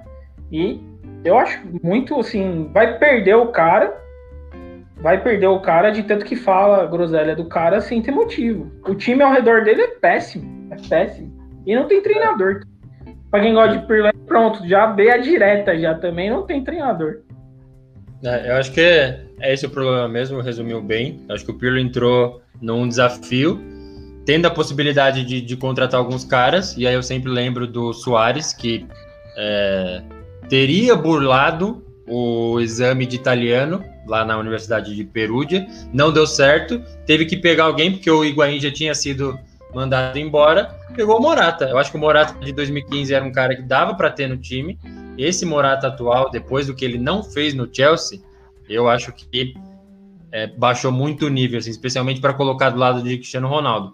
[0.51, 0.81] E
[1.23, 4.00] eu acho muito assim, vai perder o cara
[5.01, 8.71] vai perder o cara de tanto que fala groselha do cara sem ter motivo.
[8.87, 10.69] O time ao redor dele é péssimo.
[10.71, 11.31] É péssimo.
[11.65, 12.61] E não tem treinador.
[13.29, 17.21] Pra quem gosta de Pirlo, pronto, já vê a direta já também não tem treinador.
[18.23, 21.21] É, eu acho que é, é esse o problema mesmo, resumiu bem.
[21.27, 23.59] Eu acho que o Pirlo entrou num desafio,
[24.25, 28.53] tendo a possibilidade de, de contratar alguns caras, e aí eu sempre lembro do Soares,
[28.53, 28.85] que
[29.35, 30.01] é,
[30.47, 37.25] teria burlado o exame de italiano lá na Universidade de Perúdia, não deu certo, teve
[37.25, 39.37] que pegar alguém, porque o Higuaín já tinha sido
[39.73, 41.65] mandado embora, pegou o Morata.
[41.65, 44.37] Eu acho que o Morata de 2015 era um cara que dava para ter no
[44.37, 44.77] time.
[45.17, 48.19] Esse Morata atual, depois do que ele não fez no Chelsea,
[48.67, 49.53] eu acho que
[50.31, 53.93] é, baixou muito o nível, assim, especialmente para colocar do lado de Cristiano Ronaldo.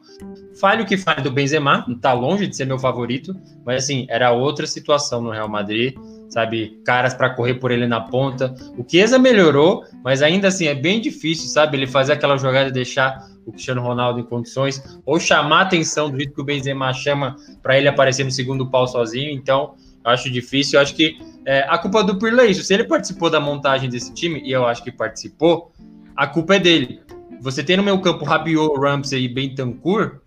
[0.60, 3.36] Fale o que fale do Benzema, está longe de ser meu favorito,
[3.66, 5.96] mas assim, era outra situação no Real Madrid
[6.30, 6.80] sabe?
[6.86, 8.54] Caras para correr por ele na ponta.
[8.78, 11.78] O Chiesa melhorou, mas ainda assim é bem difícil, sabe?
[11.78, 16.10] Ele fazer aquela jogada e deixar o Cristiano Ronaldo em condições, ou chamar a atenção
[16.10, 19.32] do jeito que o Benzema chama para ele aparecer no segundo pau sozinho.
[19.32, 20.78] Então, acho difícil.
[20.78, 22.64] Eu acho que é, a culpa do Pirlo é isso.
[22.64, 25.72] Se ele participou da montagem desse time, e eu acho que participou,
[26.16, 27.02] a culpa é dele.
[27.40, 30.20] Você tem no meu campo Rabiot, Ramsey e Bentancur,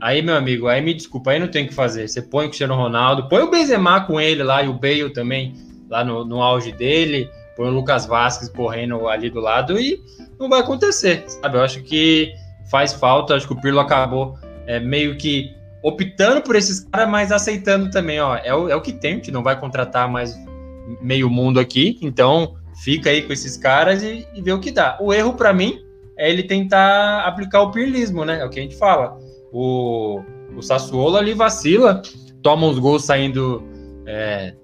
[0.00, 2.08] Aí, meu amigo, aí me desculpa, aí não tem o que fazer.
[2.08, 5.54] Você põe o Cristiano Ronaldo, põe o Benzema com ele lá e o Bale também,
[5.90, 10.00] lá no, no auge dele, põe o Lucas Vasquez correndo ali do lado e
[10.38, 11.56] não vai acontecer, sabe?
[11.56, 12.32] Eu acho que
[12.70, 17.32] faz falta, acho que o Pirlo acabou é, meio que optando por esses caras, mas
[17.32, 20.38] aceitando também, ó, é o, é o que tem, a gente não vai contratar mais
[21.00, 24.96] meio mundo aqui, então fica aí com esses caras e, e vê o que dá.
[25.00, 25.80] O erro para mim
[26.16, 28.40] é ele tentar aplicar o pirlismo, né?
[28.40, 29.18] É o que a gente fala.
[29.52, 30.20] O,
[30.56, 32.02] o Sassuolo ali vacila,
[32.42, 33.62] toma uns gols saindo
[34.06, 34.54] é,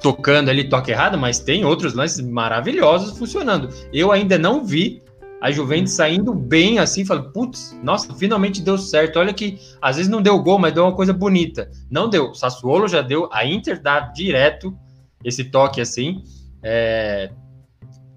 [0.00, 3.68] tocando ali, toque errado, mas tem outros lances maravilhosos funcionando.
[3.92, 5.02] Eu ainda não vi
[5.40, 9.18] a Juventus saindo bem assim, falando, putz, nossa, finalmente deu certo.
[9.18, 11.70] Olha que às vezes não deu gol, mas deu uma coisa bonita.
[11.90, 12.30] Não deu.
[12.30, 14.76] O Sassuolo já deu, a Inter dá direto
[15.24, 16.22] esse toque assim.
[16.62, 17.30] É...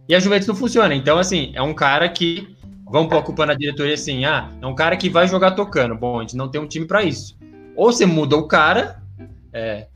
[0.09, 0.95] E a Juventus não funciona.
[0.95, 2.55] Então, assim, é um cara que.
[2.89, 5.95] Vamos pôr a diretoria assim, ah, é um cara que vai jogar tocando.
[5.95, 7.37] Bom, a gente não tem um time para isso.
[7.75, 9.01] Ou você muda o cara,
[9.51, 9.87] é,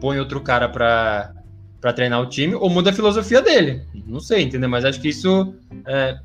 [0.00, 3.82] põe outro cara para treinar o time, ou muda a filosofia dele.
[4.06, 4.68] Não sei, entendeu?
[4.68, 5.54] Mas acho que isso
[5.86, 6.18] é,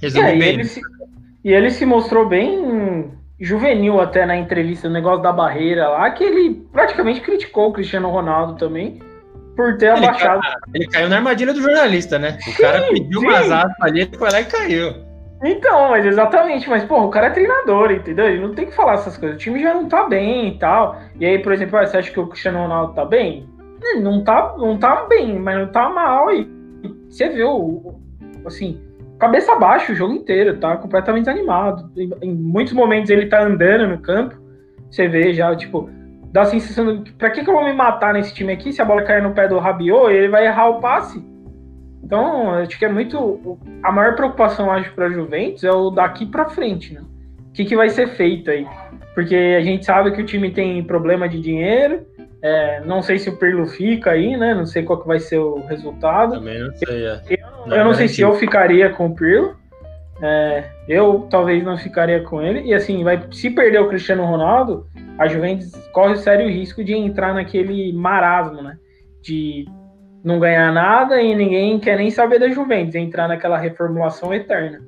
[0.00, 0.48] resume é, bem.
[0.48, 0.80] E ele, se,
[1.44, 6.24] e ele se mostrou bem juvenil até na entrevista, no negócio da barreira lá, que
[6.24, 9.00] ele praticamente criticou o Cristiano Ronaldo também
[9.56, 10.40] por ter ele abaixado.
[10.40, 12.38] Caiu, ele caiu na armadilha do jornalista, né?
[12.40, 13.26] O sim, cara pediu sim.
[13.26, 15.13] umas aspas ali, ele foi lá e caiu.
[15.44, 18.26] Então, mas exatamente, mas pô, o cara é treinador, entendeu?
[18.26, 19.36] Ele não tem que falar essas coisas.
[19.36, 20.96] O time já não tá bem e tal.
[21.20, 23.46] E aí, por exemplo, você acha que o Cristiano Ronaldo tá bem?
[23.82, 26.32] Ele não tá, não tá bem, mas não tá mal.
[26.32, 26.48] E
[27.10, 28.00] você viu,
[28.46, 28.80] assim,
[29.18, 31.90] cabeça baixa o jogo inteiro, tá completamente animado.
[31.94, 34.36] Em, em muitos momentos ele tá andando no campo.
[34.90, 35.90] Você vê já, tipo,
[36.32, 38.80] dá a sensação de pra que, que eu vou me matar nesse time aqui se
[38.80, 41.22] a bola cair no pé do Rabiot ele vai errar o passe.
[42.04, 43.58] Então, acho que é muito.
[43.82, 47.00] A maior preocupação, acho, para a Juventus é o daqui para frente, né?
[47.48, 48.66] O que, que vai ser feito aí?
[49.14, 52.04] Porque a gente sabe que o time tem problema de dinheiro.
[52.42, 54.54] É, não sei se o Pirlo fica aí, né?
[54.54, 56.34] Não sei qual que vai ser o resultado.
[56.34, 57.06] Também não sei.
[57.06, 57.20] É.
[57.30, 59.56] Eu, não, eu não sei se eu ficaria com o Pirlo.
[60.20, 62.60] É, eu talvez não ficaria com ele.
[62.68, 64.86] E assim, vai, se perder o Cristiano Ronaldo,
[65.18, 68.76] a Juventus corre o sério risco de entrar naquele marasmo, né?
[69.22, 69.64] De
[70.24, 74.80] não ganhar nada e ninguém quer nem saber da Juventus, entrar naquela reformulação eterna.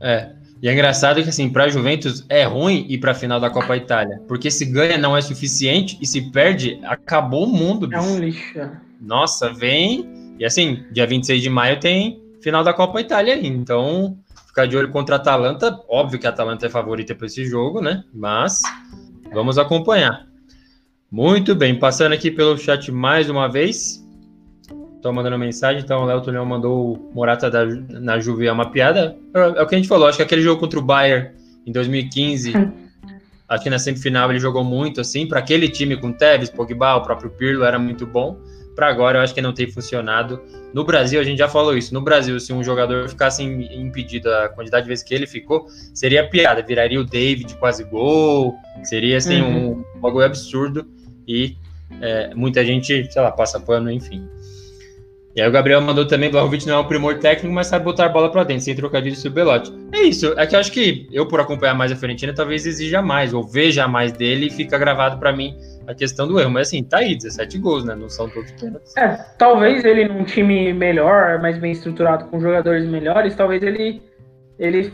[0.00, 0.30] É.
[0.62, 3.50] E é engraçado que, assim, para a Juventus é ruim ir para a final da
[3.50, 7.86] Copa Itália, porque se ganha não é suficiente e se perde, acabou o mundo.
[7.86, 8.00] Bicho.
[8.00, 8.70] É um lixo.
[8.98, 10.08] Nossa, vem.
[10.38, 13.46] E assim, dia 26 de maio tem final da Copa Itália aí.
[13.46, 14.16] Então,
[14.46, 15.78] ficar de olho contra a Atalanta.
[15.86, 18.02] Óbvio que a Atalanta é favorita para esse jogo, né?
[18.14, 18.62] Mas
[19.32, 20.26] vamos acompanhar.
[21.10, 24.03] Muito bem, passando aqui pelo chat mais uma vez.
[25.04, 28.70] Estão mandando mensagem, então o Léo Tulião mandou o Morata da, na Juve é uma
[28.70, 29.14] piada.
[29.34, 31.28] É, é, o que a gente falou, acho que aquele jogo contra o Bayern
[31.66, 32.54] em 2015,
[33.46, 37.02] acho que na semifinal ele jogou muito, assim, para aquele time com Tevez, Pogba, o
[37.02, 38.38] próprio Pirlo, era muito bom.
[38.74, 40.40] Para agora, eu acho que não tem funcionado.
[40.72, 41.92] No Brasil, a gente já falou isso.
[41.92, 46.26] No Brasil, se um jogador ficasse impedido a quantidade de vezes que ele ficou, seria
[46.26, 46.62] piada.
[46.62, 48.54] Viraria o David quase gol.
[48.84, 49.84] Seria, assim, uhum.
[49.94, 50.86] um bagulho absurdo.
[51.28, 51.58] E
[52.00, 54.26] é, muita gente, sei lá, passa pano, enfim.
[55.36, 58.06] E aí o Gabriel mandou também, Vlahovic não é um primor técnico, mas sabe botar
[58.06, 59.72] a bola para dentro, sem trocadilho sobre o Belotti.
[59.92, 63.02] É isso, é que eu acho que eu, por acompanhar mais a Fiorentina, talvez exija
[63.02, 65.56] mais, ou veja mais dele e fica gravado para mim
[65.88, 66.50] a questão do erro.
[66.50, 67.96] Mas assim, tá aí, 17 gols, né?
[67.96, 68.96] Não são todos pênaltis.
[68.96, 74.00] É, talvez ele num time melhor, mais bem estruturado, com jogadores melhores, talvez ele,
[74.56, 74.92] ele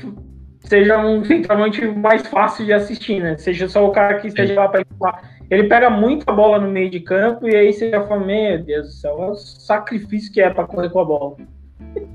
[0.61, 3.37] seja um centralmente mais fácil de assistir, né?
[3.37, 4.81] Seja só o cara que esteja lá para
[5.51, 8.87] ele pega muita bola no meio de campo e aí você já fala, meu Deus
[8.87, 11.37] do céu, é o sacrifício que é para correr com a bola.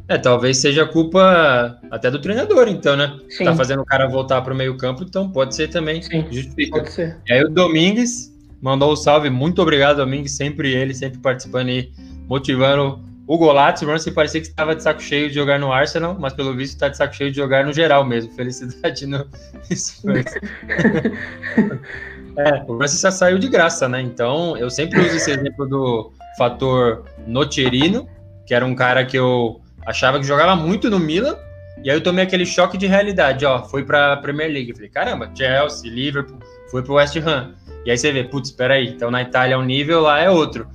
[0.08, 3.20] É, talvez seja culpa até do treinador, então, né?
[3.30, 3.44] Sim.
[3.44, 6.02] Tá fazendo o cara voltar para o meio campo, então pode ser também.
[6.02, 6.78] Sim, justifica.
[6.78, 7.18] pode ser.
[7.28, 11.70] E aí o Domingues mandou o um salve, muito obrigado, Domingues, sempre ele, sempre participando
[11.70, 11.92] e
[12.30, 13.84] motivando o Golato.
[13.84, 16.76] O Ramsey parecia que estava de saco cheio de jogar no Arsenal, mas pelo visto
[16.76, 18.32] está de saco cheio de jogar no geral mesmo.
[18.32, 19.28] Felicidade no
[19.74, 20.36] Spurs.
[22.38, 24.02] É, o já saiu de graça, né?
[24.02, 28.08] Então, eu sempre uso esse exemplo do fator Nocherino,
[28.46, 31.38] que era um cara que eu achava que jogava muito no Milan,
[31.84, 34.74] e aí eu tomei aquele choque de realidade, ó, foi pra Premier League.
[34.74, 36.40] Falei, caramba, Chelsea, Liverpool,
[36.72, 37.54] foi pro West Ham.
[37.86, 40.30] E aí você vê, putz, espera aí, então na Itália é um nível, lá é
[40.30, 40.68] outro.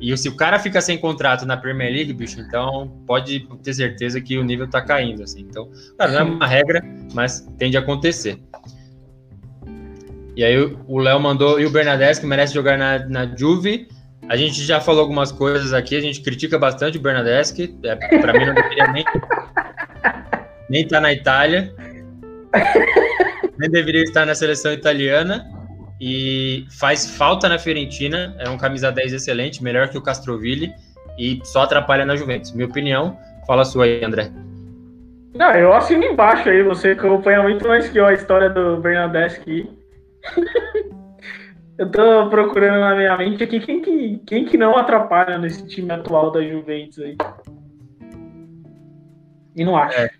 [0.00, 4.20] E se o cara fica sem contrato na Premier League, bicho, então pode ter certeza
[4.20, 5.42] que o nível tá caindo, assim.
[5.42, 6.82] Então, claro, não é uma regra,
[7.12, 8.40] mas tende a acontecer.
[10.40, 10.56] E aí
[10.88, 13.86] o Léo mandou, e o Bernadette, que merece jogar na, na Juve.
[14.26, 18.32] A gente já falou algumas coisas aqui, a gente critica bastante o Bernadette, é, para
[18.32, 19.04] mim não deveria nem
[20.70, 21.74] nem estar tá na Itália,
[23.58, 25.46] nem deveria estar na seleção italiana
[26.00, 30.72] e faz falta na Fiorentina, é um camisa 10 excelente, melhor que o Castroville
[31.18, 32.52] e só atrapalha na Juventus.
[32.52, 34.30] Minha opinião, fala sua aí, André.
[35.34, 39.79] Não, eu assino embaixo aí, você acompanha muito mais que eu a história do Bernadeschi.
[41.78, 45.92] Eu tô procurando na minha mente aqui quem que, quem que não atrapalha nesse time
[45.92, 47.16] atual da Juventus aí.
[49.56, 49.98] E não acho.
[49.98, 50.10] É.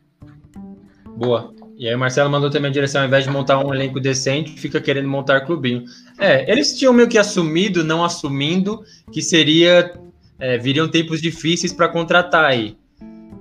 [1.16, 1.52] Boa.
[1.76, 4.52] E aí o Marcelo mandou também a direção, ao invés de montar um elenco decente,
[4.52, 5.84] fica querendo montar clubinho.
[6.18, 9.94] É, eles tinham meio que assumido, não assumindo, que seria
[10.38, 12.76] é, viriam tempos difíceis para contratar aí.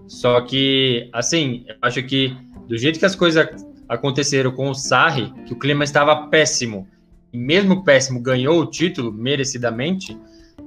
[0.08, 2.36] Só que, assim, eu acho que
[2.68, 3.48] do jeito que as coisas
[3.90, 6.88] aconteceram com o Sarri, que o clima estava péssimo,
[7.34, 10.16] e mesmo péssimo ganhou o título merecidamente,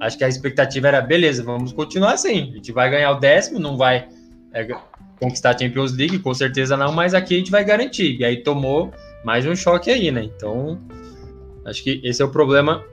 [0.01, 2.51] acho que a expectativa era, beleza, vamos continuar assim.
[2.51, 4.09] A gente vai ganhar o décimo, não vai
[4.53, 4.67] é,
[5.21, 8.19] conquistar a Champions League, com certeza não, mas aqui a gente vai garantir.
[8.19, 8.93] E aí tomou
[9.25, 10.25] mais um choque aí, né?
[10.25, 10.79] Então,
[11.65, 12.85] acho que esse é o problema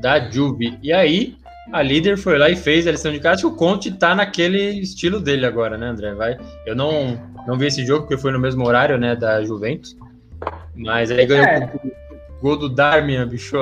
[0.00, 0.78] da Juve.
[0.82, 1.36] E aí,
[1.72, 3.46] a líder foi lá e fez a lição de casa.
[3.46, 6.14] o Conte tá naquele estilo dele agora, né, André?
[6.14, 6.38] Vai.
[6.66, 9.96] Eu não, não vi esse jogo porque foi no mesmo horário, né, da Juventus.
[10.74, 11.70] Mas aí ganhou é.
[12.38, 13.56] o gol do Darmian, bicho.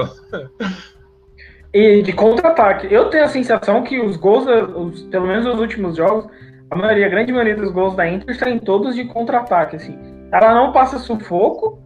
[1.73, 2.89] E de contra-ataque.
[2.91, 6.27] Eu tenho a sensação que os gols, os, pelo menos os últimos jogos,
[6.71, 9.99] a maioria, a grande maioria dos gols da Inter saem todos de contra-ataque, assim.
[10.33, 11.79] Ela não passa sufoco,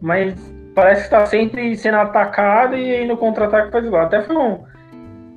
[0.00, 0.34] mas
[0.74, 4.02] parece que está sempre sendo atacada e aí no contra-ataque faz igual.
[4.02, 4.64] Até foi um,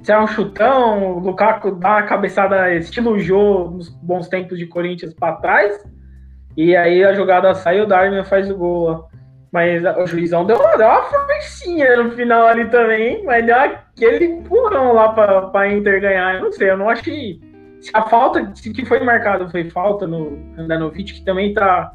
[0.03, 4.65] se é um chutão, o Lukaku dá uma cabeçada estilo Jô nos bons tempos de
[4.65, 5.83] Corinthians para trás,
[6.57, 9.09] e aí a jogada sai e o Darwin faz o gol.
[9.51, 14.25] Mas o juizão deu uma, deu uma forcinha no final ali também, mas deu aquele
[14.25, 16.35] empurrão lá para a Inter ganhar.
[16.35, 17.41] Eu não sei, eu não achei
[17.81, 21.91] se a falta, se que foi marcado foi falta no Andanovic, que também tá,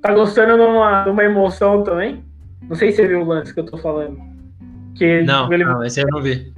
[0.00, 2.24] tá gostando de uma, de uma emoção também.
[2.62, 4.18] Não sei se você viu o lance que eu tô falando.
[4.96, 6.52] Que não, ele, não, esse eu não vi.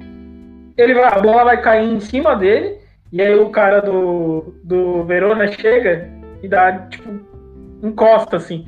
[0.76, 2.78] Ele vai, a bola vai cair em cima dele,
[3.12, 6.10] e aí o cara do, do Verona chega
[6.42, 7.08] e dá, tipo,
[7.82, 8.66] encosta assim.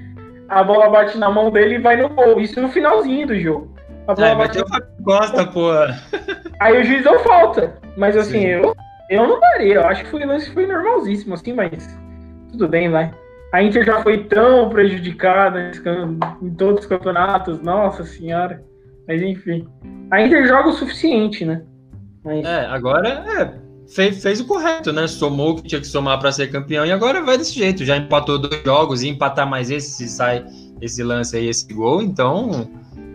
[0.49, 2.41] A bola bate na mão dele e vai no gol.
[2.41, 3.75] Isso no finalzinho do jogo.
[4.07, 4.81] A bola é, bate na...
[4.99, 5.71] encosta, pô.
[6.61, 7.75] Aí o juiz não falta.
[7.97, 8.47] Mas assim, Sim.
[8.47, 8.75] eu
[9.09, 11.99] eu não daria, eu acho que foi lance foi normalzíssimo, assim, mas
[12.51, 13.13] tudo bem, vai.
[13.53, 15.71] A Inter já foi tão prejudicada
[16.43, 18.63] em todos os campeonatos, nossa senhora.
[19.07, 19.67] Mas enfim.
[20.11, 21.63] A Inter joga o suficiente, né?
[22.29, 22.45] Mas...
[22.45, 23.55] É, agora é,
[23.89, 25.07] fez, fez o correto, né?
[25.07, 27.87] Somou o que tinha que somar para ser campeão e agora vai desse jeito.
[27.87, 30.45] Já empatou dois jogos e empatar mais esse se sai
[30.83, 32.03] esse lance aí, esse gol.
[32.03, 32.69] Então,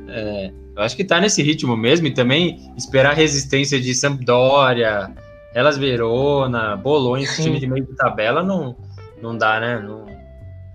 [0.09, 2.07] é, eu acho que tá nesse ritmo mesmo.
[2.07, 5.11] E também esperar resistência de Sampdoria,
[5.53, 8.75] elas Verona, Bolonha, esse time de meio de tabela não,
[9.21, 9.79] não dá, né?
[9.79, 10.05] Não,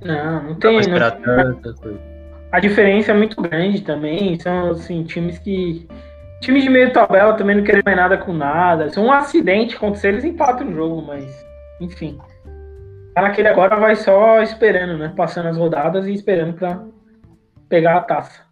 [0.01, 0.81] não, não tem.
[0.81, 1.99] Não, tanto,
[2.53, 4.39] a diferença é muito grande também.
[4.39, 5.89] São assim, times que.
[6.41, 8.89] Times de meio tabela também não querem mais nada com nada.
[8.89, 11.47] Se um acidente acontecer, eles empatam o jogo, mas.
[11.81, 12.19] Enfim.
[13.15, 15.13] Tá naquele agora vai só esperando, né?
[15.17, 16.85] Passando as rodadas e esperando para
[17.69, 18.43] pegar a taça.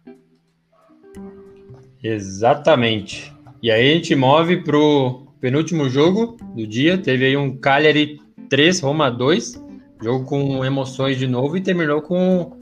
[2.03, 3.33] Exatamente.
[3.61, 8.19] E aí a gente move pro penúltimo jogo do dia, teve aí um Cagliari
[8.49, 9.63] 3, Roma 2,
[10.01, 12.57] jogo com emoções de novo e terminou com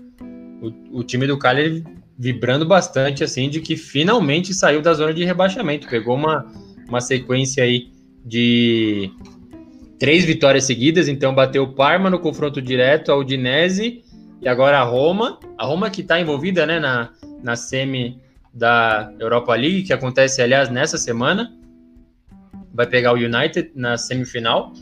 [0.61, 1.83] o, o time do Cagliari
[2.17, 6.45] vibrando bastante, assim, de que finalmente saiu da zona de rebaixamento, pegou uma,
[6.87, 7.89] uma sequência aí
[8.25, 9.11] de
[9.99, 14.03] três vitórias seguidas, então bateu o Parma no confronto direto, a Udinese
[14.41, 17.09] e agora a Roma, a Roma que está envolvida, né, na,
[17.43, 18.19] na semi
[18.53, 21.53] da Europa League, que acontece, aliás, nessa semana,
[22.73, 24.73] vai pegar o United na semifinal.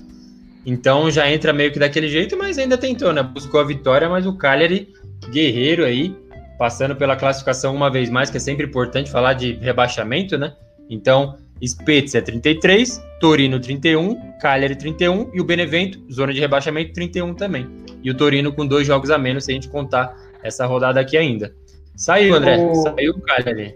[0.65, 3.21] Então já entra meio que daquele jeito, mas ainda tentou, né?
[3.21, 4.93] Buscou a vitória, mas o Cagliari,
[5.29, 6.15] guerreiro aí,
[6.57, 10.53] passando pela classificação uma vez mais, que é sempre importante falar de rebaixamento, né?
[10.89, 17.67] Então, Spezia 33, Torino 31, Cagliari 31 e o Benevento, zona de rebaixamento 31 também.
[18.03, 21.17] E o Torino com dois jogos a menos, se a gente contar essa rodada aqui
[21.17, 21.53] ainda.
[21.95, 22.57] Saiu, André.
[22.57, 22.75] O...
[22.75, 23.75] Saiu o Cagliari.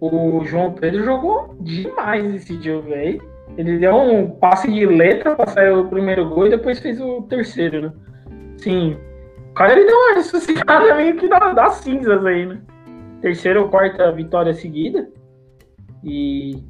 [0.00, 3.20] O João Pedro jogou demais esse jogo aí.
[3.56, 7.22] Ele deu um passe de letra para sair o primeiro gol e depois fez o
[7.22, 7.92] terceiro, né?
[8.58, 8.96] Sim.
[9.54, 12.60] O cara ele deu uma ressuscitada meio que das da cinzas aí, né?
[13.20, 15.08] Terceira ou quarta vitória seguida.
[16.02, 16.60] E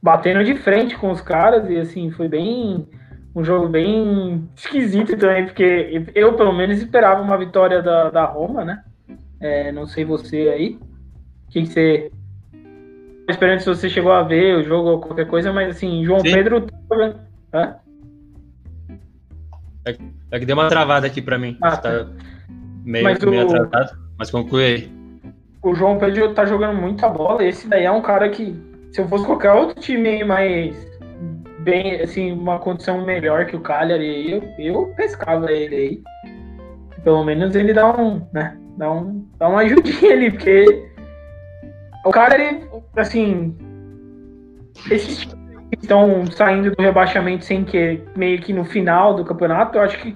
[0.00, 2.88] batendo de frente com os caras e assim, foi bem
[3.34, 8.64] um jogo bem esquisito também, porque eu pelo menos esperava uma vitória da, da Roma,
[8.64, 8.84] né?
[9.40, 10.78] É, não sei você aí.
[11.48, 12.12] O que, que você
[13.28, 16.32] esperando se você chegou a ver o jogo ou qualquer coisa, mas assim, João Sim.
[16.32, 16.64] Pedro.
[17.52, 17.74] Hã?
[19.84, 19.96] É,
[20.36, 21.56] é que deu uma travada aqui para mim.
[21.62, 22.06] Ah, tá
[22.84, 23.56] meio, mas meio o...
[23.56, 24.92] atrasado, mas conclui aí.
[25.62, 27.44] O João Pedro tá jogando muita bola.
[27.44, 28.54] Esse daí é um cara que,
[28.92, 30.76] se eu fosse qualquer outro time mais,
[31.60, 36.02] bem, assim, uma condição melhor que o Cagliari, eu, eu pescava ele aí.
[37.02, 38.58] Pelo menos ele dá um, né?
[38.76, 40.90] Dá, um, dá uma ajudinha ali, porque
[42.04, 43.56] o Cagliari, assim,
[44.90, 45.33] esses
[45.84, 50.14] estão saindo do rebaixamento sem que meio que no final do campeonato, eu acho que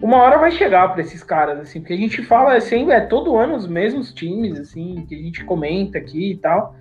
[0.00, 3.36] uma hora vai chegar para esses caras, assim, porque a gente fala sempre, é todo
[3.36, 6.74] ano os mesmos times, assim, que a gente comenta aqui e tal.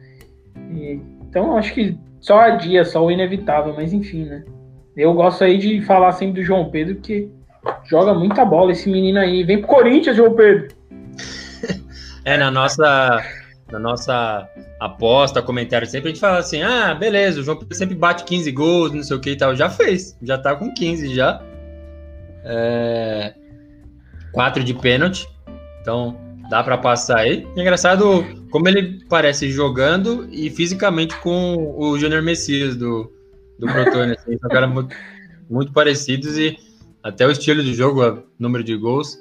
[0.72, 4.44] E, então, acho que só a dia, só o inevitável, mas enfim, né?
[4.96, 7.30] Eu gosto aí de falar sempre do João Pedro, que
[7.86, 9.44] joga muita bola esse menino aí.
[9.44, 10.68] Vem pro Corinthians, João Pedro.
[12.24, 13.24] é, na nossa,
[13.72, 14.48] na nossa
[14.80, 18.92] aposta, comentário sempre, a gente fala assim: ah, beleza, o João sempre bate 15 gols,
[18.92, 19.56] não sei o que e tal.
[19.56, 21.42] Já fez, já tá com 15 já.
[22.44, 23.34] É...
[24.32, 25.28] Quatro de pênalti.
[25.82, 26.18] Então,
[26.50, 27.48] dá para passar aí.
[27.56, 33.12] É engraçado como ele parece jogando e fisicamente com o Júnior Messias do,
[33.60, 34.14] do Crotone.
[34.14, 34.96] Assim, são caras muito,
[35.50, 36.58] muito parecidos e
[37.04, 39.20] até o estilo de jogo, o número de gols.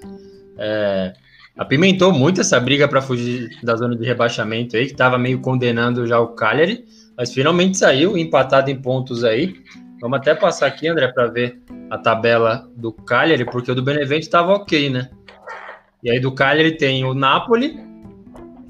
[0.58, 1.12] É,
[1.56, 6.06] apimentou muito essa briga para fugir da zona de rebaixamento aí, que estava meio condenando
[6.06, 6.84] já o Cagliari,
[7.16, 9.54] mas finalmente saiu empatado em pontos aí.
[10.00, 14.22] Vamos até passar aqui, André, para ver a tabela do Cagliari, porque o do Benevento
[14.22, 15.08] estava ok, né?
[16.02, 17.80] E aí do Cagliari tem o Napoli,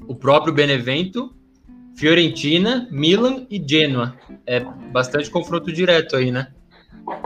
[0.07, 1.35] o próprio Benevento,
[1.97, 4.15] Fiorentina, Milan e Genoa.
[4.45, 4.61] É
[4.93, 6.47] bastante confronto direto aí, né?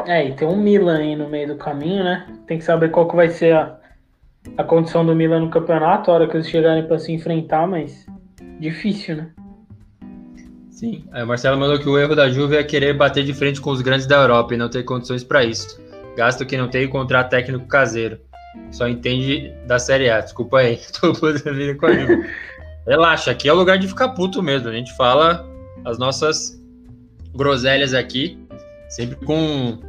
[0.07, 2.27] É, e tem um Milan aí no meio do caminho, né?
[2.47, 3.80] Tem que saber qual que vai ser a,
[4.57, 8.05] a condição do Milan no campeonato, a hora que eles chegarem para se enfrentar, mas
[8.59, 9.31] difícil, né?
[10.69, 13.69] Sim, o Marcelo mandou que o erro da Juve é querer bater de frente com
[13.69, 15.79] os grandes da Europa e não ter condições para isso.
[16.17, 18.19] Gasto que não tem e contrato técnico caseiro.
[18.71, 20.19] Só entende da Série A.
[20.19, 22.27] Desculpa aí, tô podendo com a Juve.
[22.87, 24.69] Relaxa, aqui é o lugar de ficar puto mesmo.
[24.69, 25.47] A gente fala
[25.85, 26.59] as nossas
[27.35, 28.39] groselhas aqui,
[28.89, 29.79] sempre com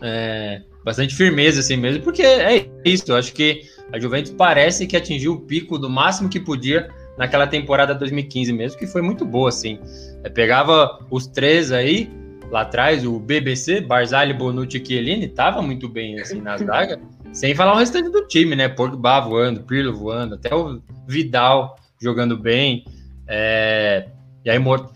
[0.00, 3.06] é, bastante firmeza assim mesmo, porque é isso.
[3.08, 3.62] Eu acho que
[3.92, 8.78] a Juventus parece que atingiu o pico do máximo que podia naquela temporada 2015 mesmo,
[8.78, 9.80] que foi muito boa, assim.
[10.22, 12.08] É, pegava os três aí,
[12.52, 17.00] lá atrás, o BBC, Barzali, Bonucci e Chiellini, tava muito bem, assim, na zaga.
[17.32, 18.68] Sem falar o restante do time, né?
[18.68, 22.84] Pogba voando, Pirlo voando, até o Vidal jogando bem.
[23.26, 24.06] É...
[24.44, 24.88] E aí, Mor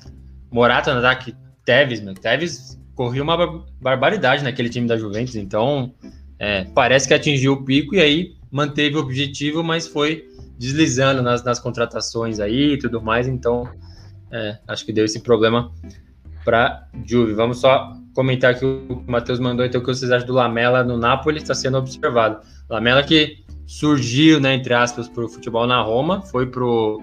[0.53, 1.35] Morata no ataque,
[1.65, 2.15] Tevez, meu.
[2.15, 5.95] Tevez corria uma barbaridade naquele time da Juventus, então
[6.39, 10.29] é, parece que atingiu o pico e aí manteve o objetivo, mas foi
[10.59, 13.67] deslizando nas, nas contratações aí e tudo mais, então
[14.31, 15.73] é, acho que deu esse problema
[16.45, 17.33] para Juve.
[17.33, 20.35] Vamos só comentar aqui o que o Matheus mandou, então, o que vocês acham do
[20.35, 22.45] Lamela no Napoli está sendo observado.
[22.69, 27.03] Lamela que surgiu, né, entre aspas, para o futebol na Roma, foi pro,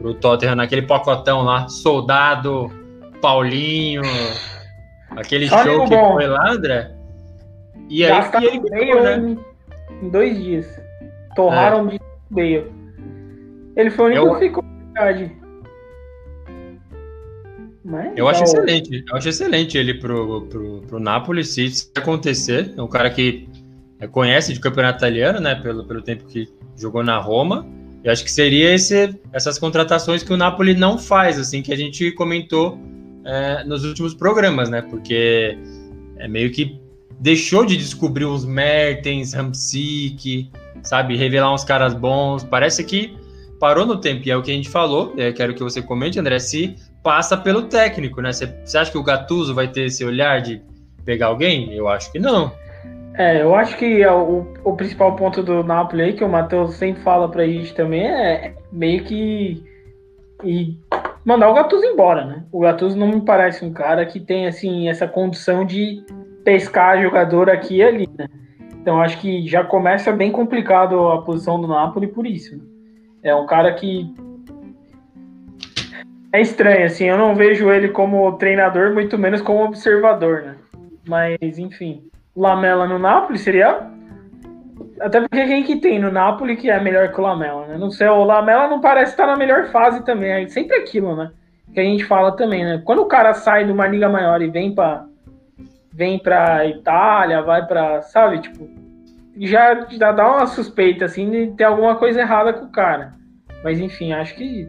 [0.00, 2.72] pro Tottenham naquele pacotão lá, Soldado,
[3.20, 4.00] Paulinho,
[5.16, 6.12] aquele Só show que bom.
[6.14, 6.90] foi lá, André.
[7.88, 9.36] E aí que ele ficou, né?
[10.02, 10.80] em, dois dias.
[11.36, 11.92] Torraram é.
[11.92, 12.00] de
[12.30, 12.72] meio.
[13.76, 14.34] Ele foi o único eu...
[14.34, 15.32] que ficou, verdade.
[17.84, 22.72] Mas, eu acho excelente, eu acho excelente ele pro, pro, pro Napoli, se, se acontecer.
[22.76, 23.46] É um cara que
[24.00, 25.54] é, conhece de campeonato italiano, né?
[25.54, 27.66] Pelo, pelo tempo que jogou na Roma.
[28.02, 31.76] Eu acho que seria esse, essas contratações que o Napoli não faz, assim, que a
[31.76, 32.78] gente comentou
[33.24, 34.82] é, nos últimos programas, né?
[34.82, 35.58] Porque
[36.18, 36.80] é meio que
[37.20, 40.50] deixou de descobrir os Mertens, Ramsik,
[40.82, 41.16] sabe?
[41.16, 42.44] Revelar uns caras bons.
[42.44, 43.16] Parece que
[43.58, 46.18] parou no tempo, e é o que a gente falou, é, quero que você comente,
[46.18, 48.32] André, se passa pelo técnico, né?
[48.32, 50.60] Você, você acha que o Gattuso vai ter esse olhar de
[51.04, 51.72] pegar alguém?
[51.72, 52.52] Eu acho que não.
[53.16, 56.74] É, eu acho que é o, o principal ponto do Napoli aí, que o Matheus
[56.74, 59.62] sempre fala pra gente também, é meio que
[60.42, 60.76] e
[61.24, 62.44] mandar o Gattuso embora, né?
[62.52, 66.04] O Gattuso não me parece um cara que tem, assim, essa condição de
[66.44, 68.28] pescar jogador aqui e ali, né?
[68.80, 72.56] Então acho que já começa bem complicado a posição do Napoli por isso.
[72.56, 72.62] Né?
[73.22, 74.14] É um cara que
[76.30, 80.56] é estranho, assim, eu não vejo ele como treinador, muito menos como observador, né?
[81.08, 83.93] Mas, enfim, Lamela no Napoli seria.
[85.00, 87.76] Até porque quem que tem no Napoli que é melhor que o Lamela, né?
[87.76, 90.30] Não sei, o Lamela não parece estar na melhor fase também.
[90.30, 91.32] É sempre aquilo, né?
[91.72, 92.82] Que a gente fala também, né?
[92.84, 95.06] Quando o cara sai de uma liga maior e vem para
[95.92, 98.68] vem pra Itália, vai para sabe, tipo,
[99.38, 103.14] já, já dá uma suspeita, assim, de ter alguma coisa errada com o cara.
[103.62, 104.68] Mas enfim, acho que.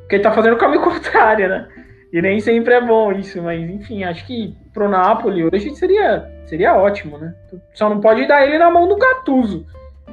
[0.00, 1.68] Porque ele tá fazendo o caminho contrário, né?
[2.12, 6.76] E nem sempre é bom isso, mas enfim, acho que pro Napoli hoje seria, seria
[6.76, 7.34] ótimo, né?
[7.74, 9.66] Só não pode dar ele na mão do Gattuso,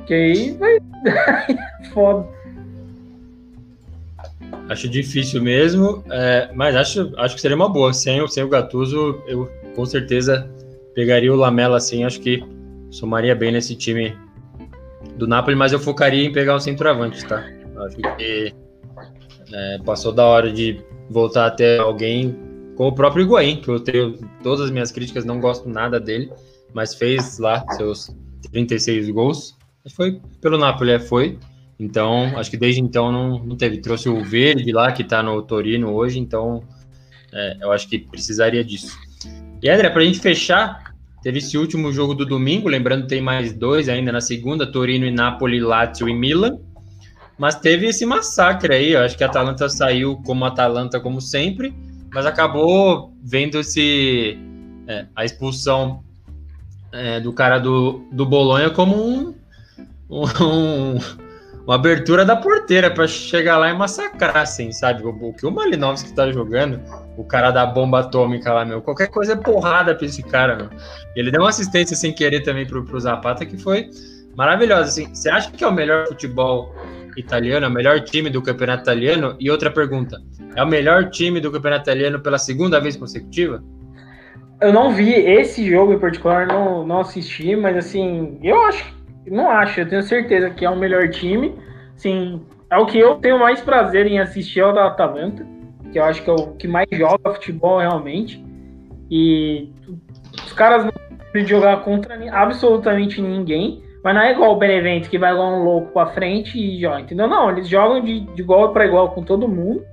[0.06, 0.80] que aí vai.
[1.94, 2.28] Foda.
[4.70, 7.94] Acho difícil mesmo, é, mas acho, acho que seria uma boa.
[7.94, 10.50] Sem, sem o Gattuso, eu com certeza
[10.94, 12.44] pegaria o Lamela assim, acho que
[12.90, 14.16] somaria bem nesse time
[15.16, 17.44] do Napoli, mas eu focaria em pegar o centroavante, tá?
[17.78, 18.54] Acho que
[19.54, 22.51] é, passou da hora de voltar até alguém
[22.82, 26.32] com o próprio Higuaín, que eu tenho todas as minhas críticas, não gosto nada dele,
[26.74, 28.10] mas fez lá seus
[28.52, 29.56] 36 gols.
[29.96, 31.38] Foi pelo Napoli, é, foi.
[31.80, 33.78] Então, acho que desde então não, não teve.
[33.78, 36.64] Trouxe o Verde lá, que tá no Torino hoje, então
[37.32, 38.98] é, eu acho que precisaria disso.
[39.62, 43.90] E André, pra gente fechar, teve esse último jogo do domingo, lembrando tem mais dois
[43.90, 46.58] ainda na segunda, Torino e Napoli, Lazio e Milan.
[47.38, 51.72] Mas teve esse massacre aí, eu acho que a Atalanta saiu como Atalanta, como sempre,
[52.14, 54.38] mas acabou vendo esse,
[54.88, 56.04] é, a expulsão
[56.92, 59.34] é, do cara do, do Bolonha como um,
[60.10, 60.98] um,
[61.66, 65.04] uma abertura da porteira para chegar lá e massacrar, assim, sabe?
[65.06, 66.82] O, que o Malinovski tá jogando,
[67.16, 70.70] o cara da bomba atômica lá, meu, qualquer coisa é porrada pra esse cara, meu.
[71.16, 73.90] Ele deu uma assistência sem querer também pro, pro Zapata que foi
[74.36, 75.14] maravilhosa, assim.
[75.14, 76.76] Você acha que é o melhor futebol
[77.18, 79.36] italiano, é o melhor time do campeonato italiano?
[79.40, 80.18] E outra pergunta,
[80.56, 83.64] é o melhor time do campeonato italiano pela segunda vez consecutiva?
[84.62, 88.94] Eu não vi esse jogo em particular, não, não assisti, mas assim, eu acho,
[89.28, 91.56] não acho, eu tenho certeza que é o melhor time.
[91.96, 95.46] Sim, é o que eu tenho mais prazer em assistir é o da Atalanta,
[95.92, 98.44] que eu acho que é o que mais joga futebol realmente.
[99.10, 99.70] E
[100.46, 103.84] os caras não podem jogar contra absolutamente ninguém.
[104.04, 107.02] Mas não é igual o Benevento que vai igual um louco pra frente e joga,
[107.02, 107.28] entendeu?
[107.28, 109.86] Não, eles jogam de, de igual para igual com todo mundo.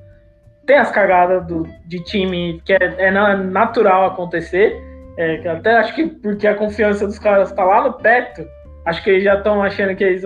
[0.67, 4.83] Tem as cagadas do, de time que é, é natural acontecer.
[5.17, 8.47] É, até acho que porque a confiança dos caras tá lá no teto,
[8.87, 10.23] acho que eles já estão achando que eles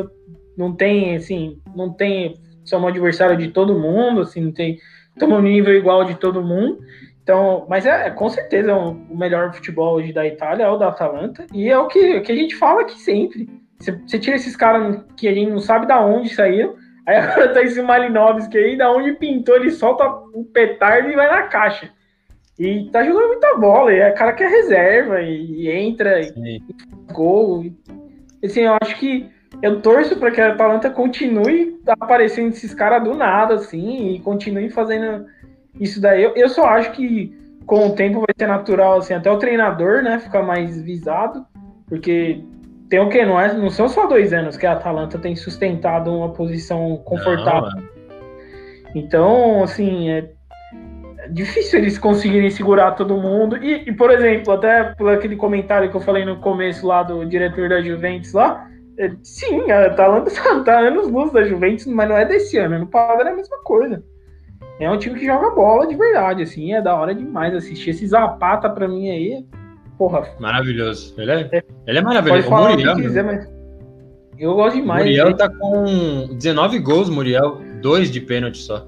[0.56, 4.78] não tem, assim, não tem, são um adversário de todo mundo, assim, não tem,
[5.10, 6.78] estão no nível igual de todo mundo.
[7.22, 10.88] Então, mas é com certeza é o melhor futebol hoje da Itália é o da
[10.88, 13.48] Atalanta e é o que, o que a gente fala aqui sempre.
[13.82, 16.74] Você, tira esses caras que a gente não sabe da onde saíram.
[17.06, 21.28] Aí agora tá esse Malinovski aí, da onde pintou, ele solta o petardo e vai
[21.28, 21.90] na caixa.
[22.58, 26.32] E tá jogando muita bola, e é cara que é reserva, e, e entra, e,
[26.36, 26.62] e
[27.12, 27.64] gol.
[27.64, 27.74] E,
[28.44, 29.28] assim, eu acho que
[29.60, 34.70] eu torço para que a Atalanta continue aparecendo esses caras do nada, assim, e continue
[34.70, 35.26] fazendo
[35.80, 36.22] isso daí.
[36.22, 40.02] Eu, eu só acho que com o tempo vai ser natural, assim, até o treinador,
[40.02, 41.44] né, ficar mais visado,
[41.88, 42.44] porque
[42.92, 43.24] tem o que?
[43.24, 47.70] Não, é, não são só dois anos que a Atalanta tem sustentado uma posição confortável.
[47.70, 47.88] Não,
[48.94, 50.30] então, assim, é,
[51.20, 53.56] é, difícil eles conseguirem segurar todo mundo.
[53.56, 57.24] E, e, por exemplo, até por aquele comentário que eu falei no começo lá do
[57.24, 58.68] diretor da Juventus lá,
[58.98, 62.78] é, sim, a Atalanta tá, tá anos luz da Juventus, mas não é desse ano.
[62.78, 64.04] No passado é a mesma coisa.
[64.78, 67.88] É um time que joga bola de verdade, assim, é da hora demais assistir.
[67.88, 69.46] Esse Zapata pra mim aí
[70.02, 70.28] porra.
[70.40, 71.14] Maravilhoso.
[71.16, 71.64] Ele é, é.
[71.86, 72.42] Ele é maravilhoso.
[72.42, 73.48] Pode falar o Muriel, quiser, mas
[74.38, 75.04] eu gosto demais.
[75.04, 75.36] Muriel né?
[75.36, 77.60] tá com 19 gols, Muriel.
[77.80, 78.86] Dois de pênalti só.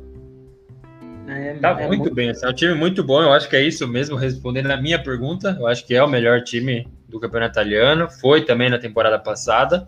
[1.29, 2.31] É, tá é muito, muito bem.
[2.31, 3.23] Assim, é um time muito bom.
[3.23, 4.17] Eu acho que é isso mesmo.
[4.17, 8.11] Respondendo a minha pergunta, eu acho que é o melhor time do campeonato italiano.
[8.21, 9.87] Foi também na temporada passada.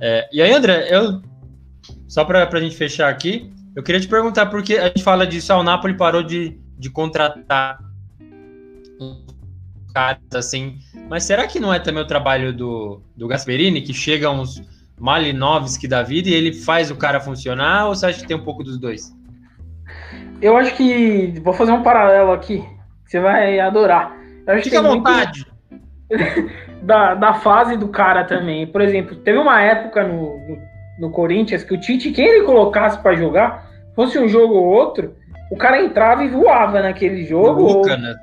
[0.00, 1.20] É, e aí, André, eu
[2.06, 5.52] só para a gente fechar aqui, eu queria te perguntar porque a gente fala disso.
[5.52, 7.78] Ah, o Napoli parou de, de contratar
[9.96, 10.78] caras assim.
[11.08, 14.62] Mas será que não é também o trabalho do, do Gasperini, que chega uns
[15.00, 18.44] Malinovski da vida e ele faz o cara funcionar, ou você acha que tem um
[18.44, 19.10] pouco dos dois?
[20.42, 21.40] Eu acho que.
[21.42, 22.62] Vou fazer um paralelo aqui.
[23.06, 24.14] Você vai adorar.
[24.62, 25.46] Fica à vontade.
[26.82, 28.64] Da, da fase do cara também.
[28.64, 30.58] Por exemplo, teve uma época no, no,
[31.00, 35.16] no Corinthians que o Tite, quem ele colocasse para jogar, fosse um jogo ou outro,
[35.50, 37.62] o cara entrava e voava naquele jogo.
[37.62, 37.98] Luca, ou...
[37.98, 38.14] né?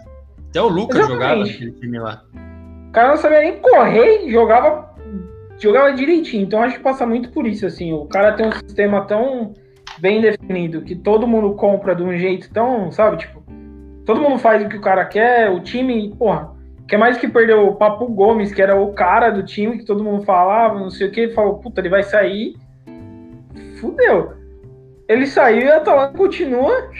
[0.53, 1.19] Até o Lucas Exatamente.
[1.19, 2.23] jogava naquele time lá.
[2.87, 4.93] O cara não sabia nem correr e jogava,
[5.57, 6.43] jogava direitinho.
[6.43, 7.91] Então acho que passa muito por isso, assim.
[7.91, 9.53] O cara tem um sistema tão
[9.97, 13.43] bem definido que todo mundo compra de um jeito tão, sabe, tipo,
[14.05, 16.51] todo mundo faz o que o cara quer, o time, porra,
[16.87, 20.03] quer mais que perder o Papo Gomes, que era o cara do time que todo
[20.03, 22.55] mundo falava, não sei o que, ele falou, puta, ele vai sair.
[23.79, 24.33] Fudeu.
[25.09, 26.91] Ele saiu e a Atalanta continua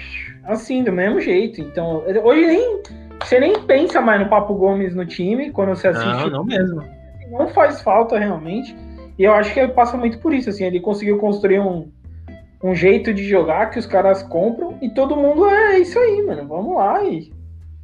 [0.46, 1.62] assim, do mesmo jeito.
[1.62, 2.82] Então, hoje nem
[3.24, 6.24] você nem pensa mais no Papo Gomes no time quando você assiste.
[6.24, 6.84] Não, não mesmo.
[7.32, 8.76] Não faz falta realmente.
[9.18, 10.50] E eu acho que ele passa muito por isso.
[10.50, 11.92] Assim, ele conseguiu construir um,
[12.64, 16.48] um jeito de jogar que os caras compram e todo mundo é isso aí, mano.
[16.48, 17.32] Vamos lá e,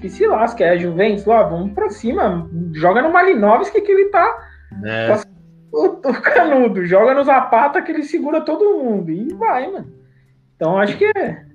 [0.03, 0.63] e se lasca.
[0.63, 2.49] É a Juventus lá, vamos pra cima.
[2.73, 4.49] Joga no Malinovski que ele tá.
[4.85, 5.07] É.
[5.07, 5.23] tá
[5.71, 6.85] o, o, canudo.
[6.85, 9.11] Joga no Zapata que ele segura todo mundo.
[9.11, 9.91] E vai, mano.
[10.55, 11.48] Então acho que é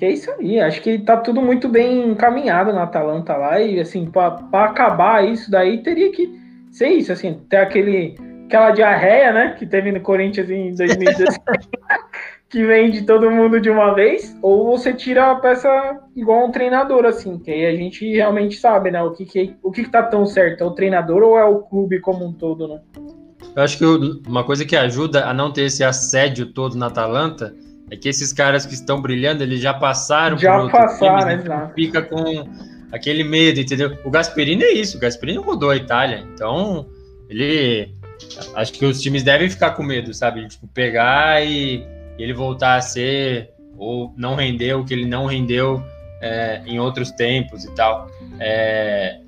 [0.00, 3.78] Que é isso aí, acho que tá tudo muito bem encaminhado na Atalanta lá, e
[3.78, 6.26] assim, para acabar isso daí, teria que
[6.70, 8.14] ser isso, assim, ter aquele,
[8.46, 11.38] aquela diarreia, né, que teve no Corinthians em 2016,
[12.48, 15.68] que vem de todo mundo de uma vez, ou você tira a peça
[16.16, 19.70] igual um treinador, assim, que aí a gente realmente sabe, né, o que que, o
[19.70, 22.66] que, que tá tão certo, é o treinador ou é o clube como um todo,
[22.66, 22.80] né?
[23.54, 23.84] Eu acho que
[24.26, 27.54] uma coisa que ajuda a não ter esse assédio todo na Atalanta
[27.90, 31.70] é que esses caras que estão brilhando, eles já passaram já por passaram, times, né?
[31.74, 32.48] fica com
[32.92, 33.98] aquele medo, entendeu?
[34.04, 36.86] O Gasperini é isso, o Gasperini rodou a Itália, então
[37.28, 37.92] ele
[38.54, 40.46] acho que os times devem ficar com medo, sabe?
[40.46, 41.84] Tipo, pegar e
[42.18, 45.82] ele voltar a ser ou não render o que ele não rendeu
[46.20, 48.08] é, em outros tempos e tal.
[48.38, 49.18] É,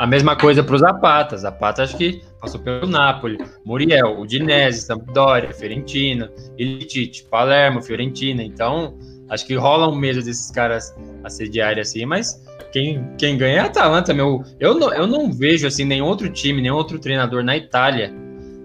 [0.00, 1.36] a mesma coisa para os Zapata.
[1.36, 3.36] Zapata acho que passou pelo Napoli,
[3.66, 8.42] Muriel, Udinese, Sampdoria, Fiorentina, Elitite, Palermo, Fiorentina.
[8.42, 8.96] Então,
[9.28, 13.66] acho que rola um medo desses caras assediarem assim, mas quem, quem ganha é a
[13.66, 14.42] Atalanta, meu.
[14.58, 18.10] Eu não, eu não vejo assim nenhum outro time, nenhum outro treinador na Itália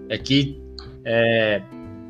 [0.08, 0.58] é que
[1.04, 1.60] é,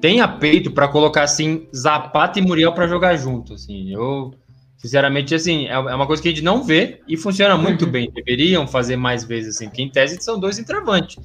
[0.01, 3.55] tenha peito para colocar assim Zapata e Muriel para jogar junto.
[3.55, 4.33] Assim, eu
[4.77, 7.91] Sinceramente, assim, é, é uma coisa que a gente não vê e funciona muito uhum.
[7.91, 8.11] bem.
[8.15, 11.17] Deveriam fazer mais vezes, assim, porque em tese são dois entravantes.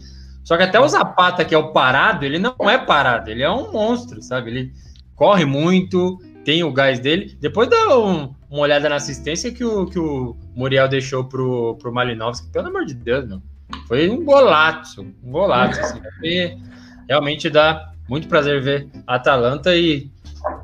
[0.43, 3.51] Só que até o Zapata, que é o parado, ele não é parado, ele é
[3.51, 4.49] um monstro, sabe?
[4.49, 4.73] Ele
[5.15, 7.37] corre muito, tem o gás dele.
[7.39, 11.93] Depois dá um, uma olhada na assistência que o, que o Muriel deixou pro, pro
[11.93, 13.41] Malinovski, pelo amor de Deus, não.
[13.87, 16.01] Foi um golaço, um golaço, assim.
[17.07, 20.09] realmente dá muito prazer ver a Atalanta e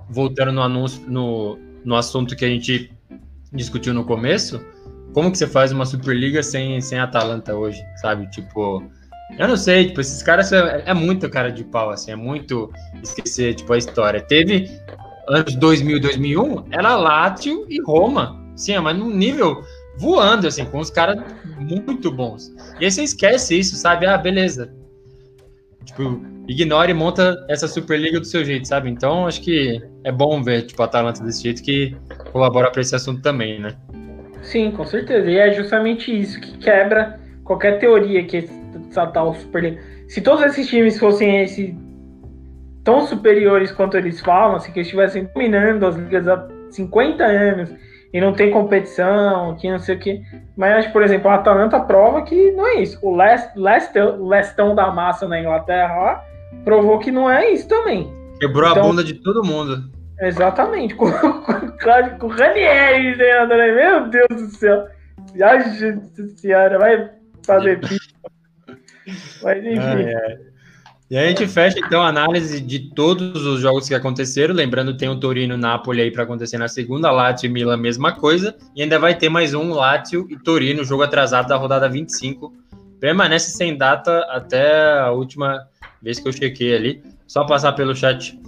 [0.09, 1.57] voltando no anúncio, no,
[1.87, 2.91] no assunto que a gente
[3.53, 4.61] discutiu no começo,
[5.13, 8.29] como que você faz uma Superliga sem, sem Atalanta hoje, sabe?
[8.29, 8.83] Tipo,
[9.39, 12.69] eu não sei, tipo, esses caras é, é muito cara de pau, assim, é muito
[13.01, 14.19] esquecer, tipo, a história.
[14.19, 14.69] Teve
[15.29, 19.63] anos 2000 2001, era Lazio e Roma, sim, mas num nível
[19.97, 21.23] voando, assim, com os caras
[21.57, 22.53] muito bons.
[22.81, 24.05] E aí você esquece isso, sabe?
[24.05, 24.73] Ah, beleza.
[25.85, 28.89] Tipo, ignora e monta essa Superliga do seu jeito, sabe?
[28.89, 31.95] Então, acho que é bom ver, tipo, a Atalanta desse jeito que
[32.31, 33.75] colabora para esse assunto também, né?
[34.41, 35.29] Sim, com certeza.
[35.29, 38.49] E é justamente isso que quebra qualquer teoria que
[38.89, 39.81] essa tal Superliga.
[40.07, 41.75] Se todos esses times fossem esse
[42.83, 47.75] tão superiores quanto eles falam, assim, que estivessem dominando as ligas há 50 anos
[48.13, 50.21] e não tem competição, que não sei o que.
[50.55, 52.97] Mas por exemplo, a Atalanta prova que não é isso.
[53.01, 56.23] O Lestão da massa na Inglaterra
[56.63, 58.11] provou que não é isso também.
[58.39, 59.89] Quebrou então, a bunda de todo mundo.
[60.19, 60.95] Exatamente.
[60.95, 64.87] Com, com, com o Ranieri treinador aí, meu Deus do céu.
[65.35, 66.01] Nossa
[66.35, 67.09] senhora, vai
[67.45, 68.31] fazer pico.
[69.43, 69.79] Mas enfim.
[69.79, 70.47] Ai, ai.
[71.09, 74.53] E aí a gente fecha então a análise de todos os jogos que aconteceram.
[74.53, 78.53] Lembrando, tem o Torino Napoli aí para acontecer na segunda, Lazio e Milan, mesma coisa.
[78.75, 82.53] E ainda vai ter mais um Lazio e Torino, jogo atrasado da rodada 25.
[82.99, 85.67] Permanece sem data até a última
[86.01, 87.03] vez que eu chequei ali.
[87.27, 88.39] Só passar pelo chat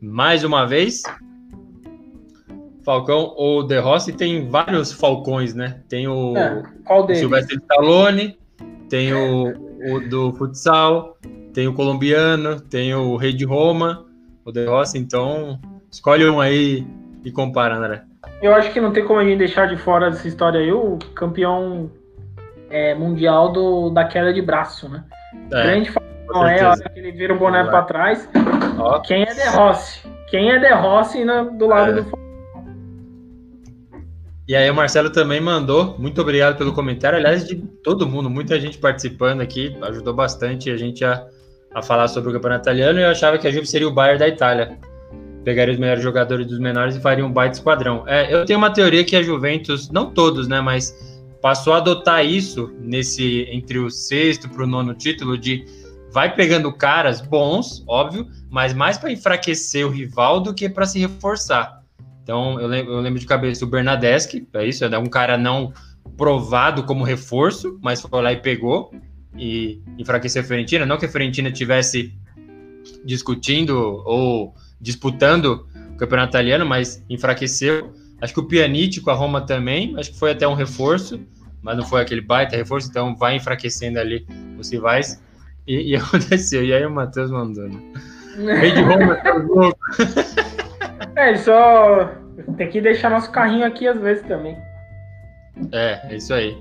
[0.00, 1.02] mais uma vez.
[2.84, 5.80] Falcão ou De Rossi tem vários Falcões, né?
[5.88, 8.38] Tem o, é, Silvestre Stallone,
[8.88, 9.48] tem o,
[9.90, 11.18] o, do futsal,
[11.52, 14.06] tem o colombiano, tem o Rei de Roma,
[14.44, 15.58] o De Rossi, então
[15.90, 16.86] escolhe um aí
[17.24, 18.04] e compara, André.
[18.40, 20.98] Eu acho que não tem como a gente deixar de fora dessa história aí o
[21.14, 21.90] campeão
[22.70, 25.04] é, mundial do, da queda de braço, né?
[25.52, 25.62] É.
[25.62, 25.92] Grande
[26.28, 28.28] não é, a hora que ele vira o boné para trás.
[28.78, 28.98] Ó.
[29.00, 30.00] Quem é De Rossi?
[30.28, 31.24] Quem é De Rossi
[31.56, 32.02] do lado é.
[32.02, 32.26] do
[34.48, 38.60] e aí o Marcelo também mandou, muito obrigado pelo comentário, aliás, de todo mundo, muita
[38.60, 41.26] gente participando aqui, ajudou bastante a gente a,
[41.74, 44.20] a falar sobre o campeonato italiano, e eu achava que a Juve seria o Bayern
[44.20, 44.78] da Itália.
[45.42, 48.04] Pegaria os melhores jogadores dos menores e faria um baita esquadrão.
[48.06, 50.94] É, eu tenho uma teoria que a Juventus, não todos, né, mas
[51.46, 55.64] passou a adotar isso nesse entre o sexto para o nono título de
[56.10, 60.98] vai pegando caras bons, óbvio, mas mais para enfraquecer o rival do que para se
[60.98, 61.84] reforçar.
[62.20, 65.72] Então, eu lembro, eu lembro de cabeça o Bernadeschi, é isso, é um cara não
[66.16, 68.90] provado como reforço, mas foi lá e pegou
[69.38, 70.84] e enfraqueceu a Fiorentina.
[70.84, 72.12] Não que a Fiorentina tivesse
[73.04, 77.92] discutindo ou disputando o campeonato italiano, mas enfraqueceu.
[78.20, 81.20] Acho que o Pjanic com a Roma também, acho que foi até um reforço,
[81.66, 84.24] mas não foi aquele baita reforço, então vai enfraquecendo ali
[84.56, 85.20] os rivais.
[85.66, 86.64] E, e aconteceu.
[86.64, 87.68] E aí o Matheus mandou.
[87.68, 87.80] Né?
[88.60, 89.78] Rei de Roma, tá louco.
[91.14, 92.10] É, só
[92.58, 94.56] tem que deixar nosso carrinho aqui às vezes também.
[95.72, 96.56] É, é isso aí.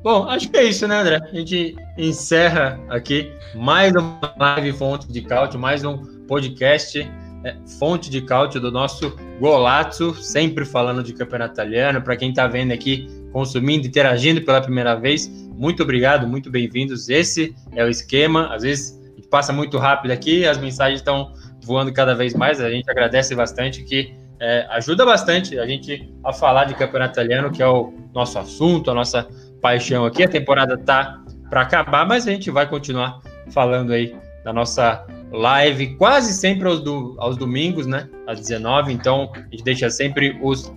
[0.00, 1.20] Bom, acho que é isso, né, André?
[1.20, 7.00] A gente encerra aqui mais uma live Fonte de Cálcio, mais um podcast.
[7.44, 12.00] é, fonte de cálcio do nosso Golazzo, sempre falando de campeonato italiano.
[12.00, 17.08] Para quem está vendo aqui, consumindo, interagindo pela primeira vez, muito obrigado, muito bem-vindos.
[17.08, 18.54] Esse é o esquema.
[18.54, 21.32] Às vezes a gente passa muito rápido aqui, as mensagens estão
[21.64, 22.60] voando cada vez mais.
[22.60, 27.50] A gente agradece bastante que é, ajuda bastante a gente a falar de campeonato italiano,
[27.50, 29.28] que é o nosso assunto, a nossa
[29.60, 30.24] paixão aqui.
[30.24, 35.94] A temporada tá para acabar, mas a gente vai continuar falando aí da nossa live,
[35.96, 38.08] quase sempre aos, do, aos domingos, né?
[38.26, 38.92] Às 19.
[38.92, 40.72] Então, a gente deixa sempre os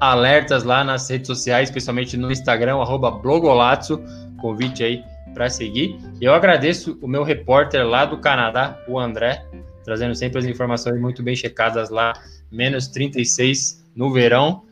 [0.00, 4.02] alertas lá nas redes sociais, especialmente no Instagram, arroba Blogolazzo.
[4.40, 5.04] Convite aí
[5.34, 5.98] para seguir.
[6.20, 9.44] Eu agradeço o meu repórter lá do Canadá, o André,
[9.84, 12.14] trazendo sempre as informações muito bem checadas lá.
[12.50, 14.64] Menos 36 no verão,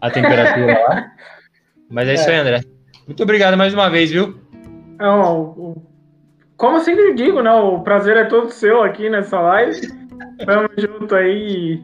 [0.00, 1.12] a temperatura lá.
[1.90, 2.60] Mas é, é isso aí, André.
[3.06, 4.38] Muito obrigado mais uma vez, viu?
[4.98, 5.82] Não,
[6.56, 7.52] como sempre digo, né?
[7.52, 9.80] O prazer é todo seu aqui nessa live.
[10.46, 11.82] Vamos junto aí.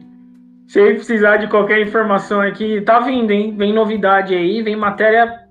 [0.71, 3.53] Se precisar de qualquer informação aqui, tá vindo, hein?
[3.57, 5.41] Vem novidade aí, vem matéria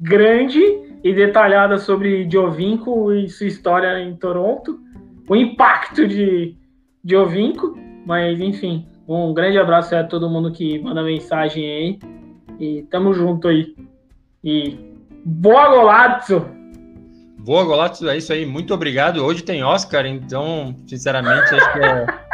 [0.00, 0.58] grande
[1.04, 4.80] e detalhada sobre Diovinco e sua história em Toronto.
[5.28, 6.56] O impacto de
[7.04, 7.78] Diovinco.
[8.06, 11.98] Mas, enfim, um grande abraço a todo mundo que manda mensagem aí.
[12.58, 13.76] E tamo junto aí.
[14.42, 14.78] E
[15.22, 16.46] boa golazo!
[17.44, 18.44] Boa, Golato, é isso aí.
[18.44, 19.24] Muito obrigado.
[19.24, 22.06] Hoje tem Oscar, então, sinceramente, acho que é...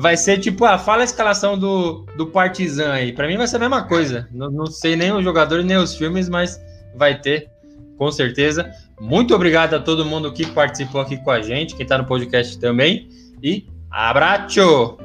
[0.00, 3.12] Vai ser tipo, ah, fala a escalação do, do Partizan aí.
[3.12, 4.28] Para mim vai ser a mesma coisa.
[4.30, 6.60] Não, não sei nem os jogadores nem os filmes, mas
[6.94, 7.50] vai ter,
[7.96, 8.70] com certeza.
[9.00, 12.58] Muito obrigado a todo mundo que participou aqui com a gente, quem está no podcast
[12.58, 13.08] também.
[13.42, 14.98] E abraço!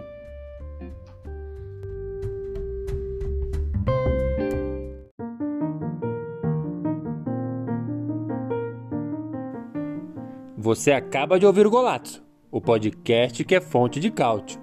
[10.58, 14.63] Você acaba de ouvir o Golato, o podcast que é fonte de cálcio,